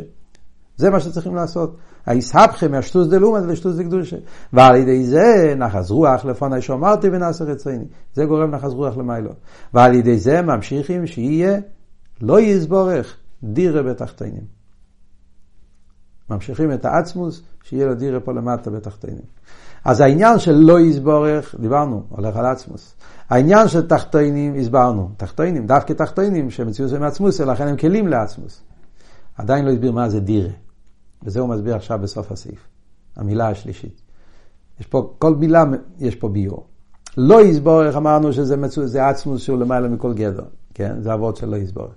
זה 0.77 0.89
מה 0.89 0.99
שצריכים 0.99 1.35
לעשות. 1.35 1.77
היסהפכם 2.05 2.71
מהשטוס 2.71 3.07
דלומה 3.07 3.39
לשטוס 3.39 3.75
דקדושה. 3.75 4.17
ועל 4.53 4.75
ידי 4.75 5.03
זה 5.03 5.53
נחז 5.57 5.91
רוח 5.91 6.25
לפני 6.25 6.61
שאמרתי 6.61 7.07
ונעשה 7.07 7.43
רצייני. 7.43 7.85
זה 8.13 8.25
גורם 8.25 8.51
נחז 8.51 8.73
רוח 8.73 8.97
למיילו. 8.97 9.31
ועל 9.73 9.93
ידי 9.93 10.17
זה 10.17 10.41
ממשיכים 10.41 11.07
שיהיה 11.07 11.59
לא 12.21 12.39
יסבורך 12.39 13.17
דירה 13.43 13.83
בתחתינים. 13.83 14.57
ממשיכים 16.29 16.71
את 16.71 16.85
העצמוס, 16.85 17.41
שיהיה 17.63 17.85
לו 17.85 17.95
דירה 17.95 18.19
פה 18.19 18.33
למטה 18.33 18.69
בתחתינים. 18.69 19.21
אז 19.85 19.99
העניין 19.99 20.39
של 20.39 20.55
לא 20.55 20.79
יסבורך, 20.79 21.55
דיברנו, 21.59 22.03
הולך 22.09 22.35
על 22.37 22.45
עצמוס. 22.45 22.95
העניין 23.29 23.67
של 23.67 23.87
תחתינים, 23.87 24.55
הסברנו. 24.55 25.09
תחתינים, 25.17 25.67
דווקא 25.67 25.93
תחתינים, 25.93 26.49
שמציאו 26.49 26.87
זה 26.87 26.99
מעצמוס, 26.99 27.41
לכן 27.41 27.67
הם 27.67 27.77
כלים 27.77 28.07
לעצמוס. 28.07 28.61
עדיין 29.37 29.65
לא 29.65 29.71
הסביר 29.71 29.91
מה 29.91 30.09
זה 30.09 30.19
דירה. 30.19 30.49
וזה 31.23 31.39
הוא 31.39 31.49
מסביר 31.49 31.75
עכשיו 31.75 31.99
בסוף 32.01 32.31
הסעיף, 32.31 32.67
המילה 33.15 33.49
השלישית. 33.49 34.01
יש 34.79 34.87
פה, 34.87 35.13
כל 35.19 35.35
מילה 35.35 35.63
יש 35.99 36.15
פה 36.15 36.29
ביור. 36.29 36.65
לא 37.17 37.41
יסבור, 37.41 37.85
איך 37.85 37.95
אמרנו 37.95 38.33
שזה 38.33 38.57
מצו, 38.57 38.87
זה 38.87 39.07
עצמוס 39.07 39.41
שהוא 39.41 39.59
למעלה 39.59 39.87
מכל 39.87 40.13
גדר, 40.13 40.45
כן? 40.73 41.01
זה 41.01 41.13
אבות 41.13 41.37
של 41.37 41.49
לא 41.49 41.55
יסבור. 41.55 41.87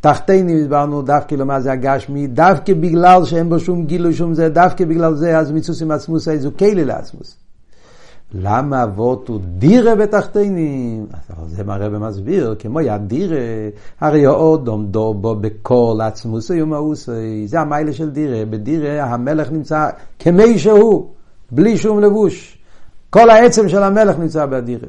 תחתינו 0.00 0.50
הסברנו 0.50 1.02
דווקא 1.02 1.34
למה 1.34 1.60
זה 1.60 1.72
הגשמי, 1.72 2.26
דווקא 2.26 2.74
בגלל 2.74 3.24
שאין 3.24 3.48
בו 3.48 3.60
שום 3.60 3.86
גילוי, 3.86 4.14
שום 4.14 4.34
זה, 4.34 4.48
דווקא 4.48 4.84
בגלל 4.84 5.14
זה 5.14 5.38
אז 5.38 5.50
מיצוס 5.50 5.82
עם 5.82 5.90
עצמוס 5.90 6.28
איזו 6.28 6.50
כלי 6.58 6.84
לעצמוס. 6.84 7.43
למה 8.38 8.82
אבות 8.82 9.28
הוא 9.28 9.40
דירה 9.58 9.94
בתחתינים? 9.94 11.06
אז 11.28 11.50
זה 11.50 11.62
הרב 11.66 11.98
מסביר, 11.98 12.54
כמו 12.58 12.80
יד 12.80 13.02
דירה, 13.06 13.38
הרי 14.00 14.24
עוד 14.24 14.68
עומדו 14.68 15.14
בו 15.14 15.34
בכל 15.34 15.98
עצמוסי 16.02 16.62
ומאוסי, 16.62 17.48
זה 17.48 17.60
המיילה 17.60 17.92
של 17.92 18.10
דירה, 18.10 18.44
בדירה 18.44 19.04
המלך 19.04 19.52
נמצא 19.52 19.88
כמי 20.18 20.58
שהוא, 20.58 21.08
בלי 21.50 21.76
שום 21.76 22.00
לבוש. 22.00 22.58
כל 23.10 23.30
העצם 23.30 23.68
של 23.68 23.82
המלך 23.82 24.18
נמצא 24.18 24.46
בדירה. 24.46 24.88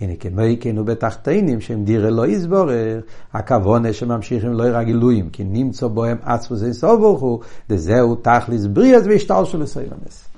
הנה 0.00 0.16
כמי 0.16 0.56
כן 0.60 0.84
בתחתינים 0.84 1.60
שהם 1.60 1.84
דירה 1.84 2.10
לא 2.10 2.26
יסבורר, 2.26 3.00
הכוונה 3.32 3.92
שממשיכים 3.92 4.52
לא 4.52 4.64
יראה 4.64 4.82
גילויים, 4.82 5.30
כי 5.30 5.44
נמצא 5.44 5.86
בוהם 5.86 6.16
עצמוס 6.22 6.62
אינסוף 6.62 7.00
ברוך 7.00 7.20
הוא, 7.20 7.40
וזהו 7.70 8.14
תכליס 8.14 8.66
בריאס 8.66 9.02
והשתל 9.06 9.44
של 9.44 9.62
הסיילמס. 9.62 10.31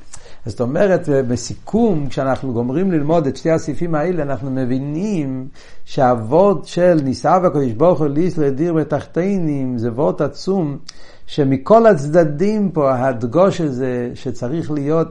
זאת 0.46 0.60
אומרת, 0.60 1.08
בסיכום, 1.28 2.06
כשאנחנו 2.08 2.52
גומרים 2.52 2.92
ללמוד 2.92 3.26
את 3.26 3.36
שתי 3.36 3.50
הסעיפים 3.50 3.94
האלה, 3.94 4.22
אנחנו 4.22 4.50
מבינים 4.50 5.48
שהאבות 5.84 6.66
של 6.66 7.00
נישא 7.04 7.38
והקדוש 7.42 7.72
ברוך 7.72 7.98
הוא 7.98 8.06
ליס 8.06 8.38
לדיר 8.38 8.74
בתחתינים 8.74 9.78
זה 9.78 9.92
וורט 9.92 10.20
עצום, 10.20 10.78
שמכל 11.26 11.86
הצדדים 11.86 12.70
פה 12.70 12.94
הדגוש 12.94 13.60
הזה 13.60 14.10
שצריך 14.14 14.70
להיות 14.70 15.08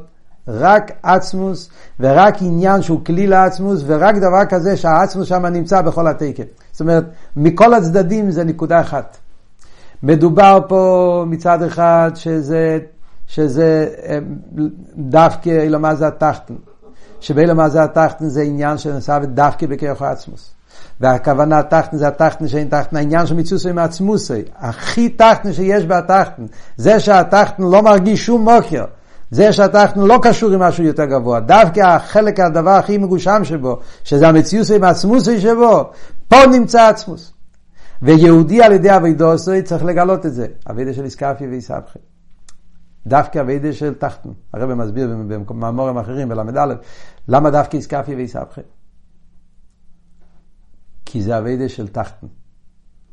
רק 0.48 0.91
עצמוס 1.04 1.69
ורק 2.00 2.36
עניין 2.41 2.82
שהוא 2.82 3.06
כלי 3.06 3.28
לעצמוס 3.28 3.84
ורק 3.86 4.15
דבר 4.15 4.46
כזה 4.50 4.78
שהעצמוס 4.78 5.28
שם 5.28 5.46
נמצא 5.46 5.82
בכל 5.82 6.08
התקף. 6.08 6.43
זאת 6.72 6.82
אומרת, 6.82 7.04
מכל 7.36 7.74
הצדדים 7.74 8.32
זה 8.32 8.43
נקודה 8.43 8.82
אחת. 8.82 9.17
מדובר 10.04 10.60
פה 10.67 11.24
מצד 11.28 11.63
אחד 11.63 12.12
שזה 12.15 12.80
שזה 13.34 13.88
אה, 14.06 14.19
דווקא 14.96 15.50
אילמה 15.50 15.96
זה 15.96 16.08
התחתן. 16.08 16.54
שבאילמה 17.19 17.69
זה 17.69 17.84
התחתן 17.84 18.28
זה 18.30 18.41
עניין 18.41 18.78
שנעשה 18.78 19.19
דווקא 19.19 19.67
בכיח 19.67 20.02
העצמוס. 20.02 20.54
והכוונה 21.00 21.63
תחתן 21.63 21.98
זה 21.98 22.08
התחתן 22.08 22.48
שאין 22.48 22.67
תחתן, 22.69 22.96
העניין 22.96 23.26
של 23.26 23.36
מיצוסי 23.36 23.69
עם 23.69 23.78
עצמוסי, 23.78 24.41
הכי 24.56 25.10
תחתן 25.10 25.54
שיש 25.54 25.86
בהתחתן, 25.86 26.46
זה 26.78 27.00
שהתחתן 27.00 27.63
לא 27.63 27.82
מרגיש 27.82 28.26
שום 28.26 28.50
מוקר, 28.50 28.86
זה 29.32 29.54
שהתחתן 29.54 30.00
לא 30.00 30.19
קשור 30.22 30.52
עם 30.52 30.60
משהו 30.60 30.84
יותר 30.84 31.06
גבוה, 31.06 31.39
דווקא 31.39 31.80
החלק, 31.80 32.39
הדבר 32.39 32.69
הכי 32.69 32.98
מגושם 32.98 33.41
שבו, 33.43 33.80
שזה 34.04 34.28
המציאות 34.28 34.69
עם 34.69 34.84
עצמוסי 34.84 35.41
שבו, 35.41 35.89
פה 36.28 36.38
נמצא 36.52 36.88
עצמוס. 36.88 37.34
ויהודי 38.02 38.63
על 38.63 38.72
ידי 38.72 38.96
אבידוסוי 38.96 39.62
צריך 39.62 39.84
לגלות 39.86 40.26
את 40.26 40.34
זה, 40.34 40.48
אבידה 40.69 40.93
של 40.93 41.06
איסקפי 41.06 41.48
ואיסבכי. 41.48 42.00
דווקא 43.07 43.39
אביידה 43.39 43.73
של 43.73 43.93
תחתן. 43.93 44.29
הרב 44.53 44.73
מסביר 44.73 45.15
במאמורים 45.27 45.97
אחרים 45.97 46.29
בל"א, 46.29 46.73
למה 47.27 47.49
דווקא 47.49 47.77
איסקפי 47.77 48.15
ואיסבכי? 48.15 48.61
כי 51.05 51.21
זה 51.21 51.37
אביידה 51.37 51.69
של 51.69 51.87
תחתן. 51.87 52.27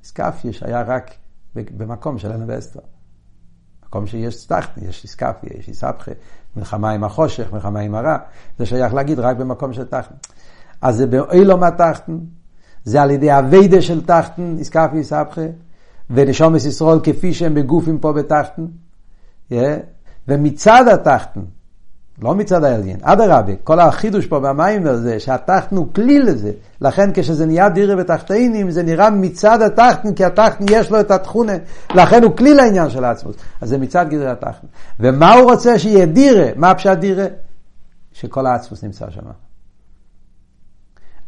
איסקפי 0.02 0.50
היה 0.60 0.82
רק 0.82 1.10
במקום 1.54 2.18
של 2.18 2.32
אנה 2.32 2.44
ואסתר. 2.48 2.80
מקום 3.86 4.06
שיש 4.06 4.44
תחתן, 4.44 4.80
יש 4.84 5.04
איסקפי, 5.04 5.46
יש 5.58 5.68
איסבכי, 5.68 6.10
מלחמה 6.56 6.90
עם 6.90 7.04
החושך, 7.04 7.52
מלחמה 7.52 7.80
עם 7.80 7.94
הרע, 7.94 8.16
זה 8.58 8.66
שייך 8.66 8.94
להגיד 8.94 9.18
רק 9.18 9.36
במקום 9.36 9.72
של 9.72 9.84
תחתן. 9.84 10.14
אז 10.80 10.96
זה 10.96 11.06
באילום 11.06 11.62
התחתן, 11.62 12.18
זה 12.84 13.02
על 13.02 13.10
ידי 13.10 13.38
אביידה 13.38 13.82
של 13.82 14.06
תחתן, 14.06 14.56
איסקפי 14.58 14.96
איסבכי, 14.96 15.46
ונשומס 16.10 16.64
ישראל 16.66 16.98
כפי 17.02 17.34
שהם 17.34 17.54
בגופים 17.54 17.98
פה 17.98 18.12
בתחתן. 18.12 18.66
ומצד 20.28 20.84
התחתן, 20.88 21.40
לא 22.22 22.34
מצד 22.34 22.64
העליין, 22.64 22.96
אדרבה, 23.02 23.52
כל 23.64 23.80
החידוש 23.80 24.26
פה 24.26 24.40
במים 24.40 24.86
הזה, 24.86 25.20
שהתחתן 25.20 25.76
הוא 25.76 25.86
כלי 25.94 26.18
לזה, 26.18 26.52
לכן 26.80 27.10
כשזה 27.14 27.46
נהיה 27.46 27.68
דירה 27.68 27.94
ותחתינים, 27.98 28.70
זה 28.70 28.82
נראה 28.82 29.10
מצד 29.10 29.62
התחתן, 29.62 30.14
כי 30.14 30.24
התחתן 30.24 30.64
יש 30.70 30.90
לו 30.90 31.00
את 31.00 31.10
התכונה, 31.10 31.52
לכן 31.94 32.22
הוא 32.22 32.36
כלי 32.36 32.54
לעניין 32.54 32.90
של 32.90 33.04
העצמות. 33.04 33.36
אז 33.60 33.68
זה 33.68 33.78
מצד 33.78 34.06
גדרי 34.08 34.30
התחתן. 34.30 34.66
ומה 35.00 35.34
הוא 35.34 35.50
רוצה 35.50 35.78
שיהיה 35.78 36.06
דירה? 36.06 36.46
מה 36.56 36.70
הפשט 36.70 36.98
דירה? 36.98 37.26
שכל 38.12 38.46
העצמוס 38.46 38.84
נמצא 38.84 39.10
שם. 39.10 39.22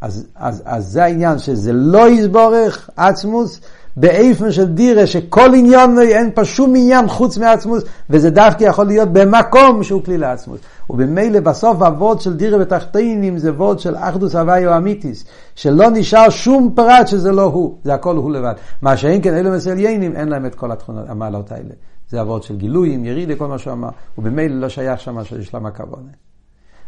אז, 0.00 0.26
אז, 0.34 0.62
אז 0.64 0.86
זה 0.86 1.04
העניין 1.04 1.38
שזה 1.38 1.72
לא 1.72 2.08
יסבורך 2.08 2.90
עצמוס, 2.96 3.60
באיפן 3.96 4.52
של 4.52 4.68
דירה, 4.68 5.06
שכל 5.06 5.54
עניין, 5.54 5.98
אין 6.00 6.30
פה 6.34 6.44
שום 6.44 6.74
עניין 6.76 7.08
חוץ 7.08 7.38
מעצמוס, 7.38 7.82
וזה 8.10 8.30
דווקא 8.30 8.64
יכול 8.64 8.86
להיות 8.86 9.08
במקום 9.12 9.82
שהוא 9.82 10.02
כלי 10.04 10.18
לעצמוס. 10.18 10.60
ובמילא 10.90 11.40
בסוף 11.40 11.82
הוורד 11.82 12.20
של 12.20 12.36
דירה 12.36 12.58
בתחתינים 12.58 13.38
זה 13.38 13.52
וורד 13.52 13.78
של 13.78 13.96
אחדוס 13.96 14.34
הוויו 14.34 14.76
אמיתיס, 14.76 15.24
שלא 15.54 15.90
נשאר 15.90 16.30
שום 16.30 16.72
פרט 16.74 17.08
שזה 17.08 17.32
לא 17.32 17.42
הוא, 17.42 17.78
זה 17.84 17.94
הכל 17.94 18.16
הוא 18.16 18.32
לבד. 18.32 18.54
מה 18.82 18.96
שאין 18.96 19.22
כן 19.22 19.34
אלו 19.34 19.50
מסליינים, 19.50 20.16
אין 20.16 20.28
להם 20.28 20.46
את 20.46 20.54
כל 20.54 20.72
התכונות, 20.72 21.04
המעלות 21.08 21.52
האלה. 21.52 21.74
זה 22.10 22.20
אבות 22.20 22.42
של 22.42 22.56
גילויים, 22.56 23.04
ירידה, 23.04 23.36
כל 23.36 23.46
מה 23.46 23.58
שהוא 23.58 23.72
אמר, 23.72 23.88
ובמילא 24.18 24.60
לא 24.60 24.68
שייך 24.68 25.00
שם 25.00 25.24
של 25.24 25.42
שלם 25.42 25.66
הכוונה. 25.66 26.08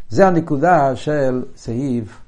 זה 0.08 0.26
הנקודה 0.26 0.96
של 0.96 1.42
סעיף 1.56 2.20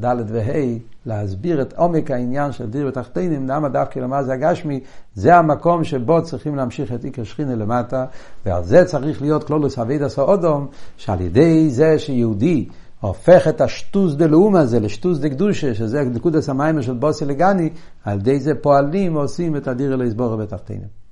ד' 0.00 0.16
וה', 0.26 0.78
להסביר 1.06 1.62
את 1.62 1.72
עומק 1.72 2.10
העניין 2.10 2.52
של 2.52 2.70
דיר 2.70 2.86
ותחתינים, 2.86 3.48
למה 3.48 3.68
דווקא 3.68 3.98
למה 3.98 4.22
זה 4.22 4.32
הגשמי, 4.32 4.80
זה 5.14 5.36
המקום 5.36 5.84
שבו 5.84 6.22
צריכים 6.22 6.56
להמשיך 6.56 6.92
את 6.92 7.04
עיקר 7.04 7.24
שכינה 7.24 7.54
למטה, 7.54 8.04
ועל 8.46 8.64
זה 8.64 8.84
צריך 8.84 9.22
להיות 9.22 9.44
כלולוס 9.44 9.78
אבידס 9.78 10.18
אודום, 10.18 10.66
שעל 10.96 11.20
ידי 11.20 11.70
זה 11.70 11.98
שיהודי 11.98 12.68
הופך 13.00 13.48
את 13.48 13.60
השטוס 13.60 14.14
דה 14.14 14.26
לאום 14.26 14.56
הזה 14.56 14.80
לשטוס 14.80 15.18
דה 15.18 15.28
קדושה, 15.28 15.74
שזה 15.74 16.02
נקודס 16.02 16.48
המים 16.48 16.82
של 16.82 16.94
בוסי 16.94 17.24
לגני, 17.24 17.70
על 18.04 18.18
ידי 18.18 18.40
זה 18.40 18.54
פועלים 18.54 19.16
ועושים 19.16 19.56
את 19.56 19.68
הדיר 19.68 19.94
אלוהיסבורו 19.94 20.36
בתחתינים. 20.36 21.05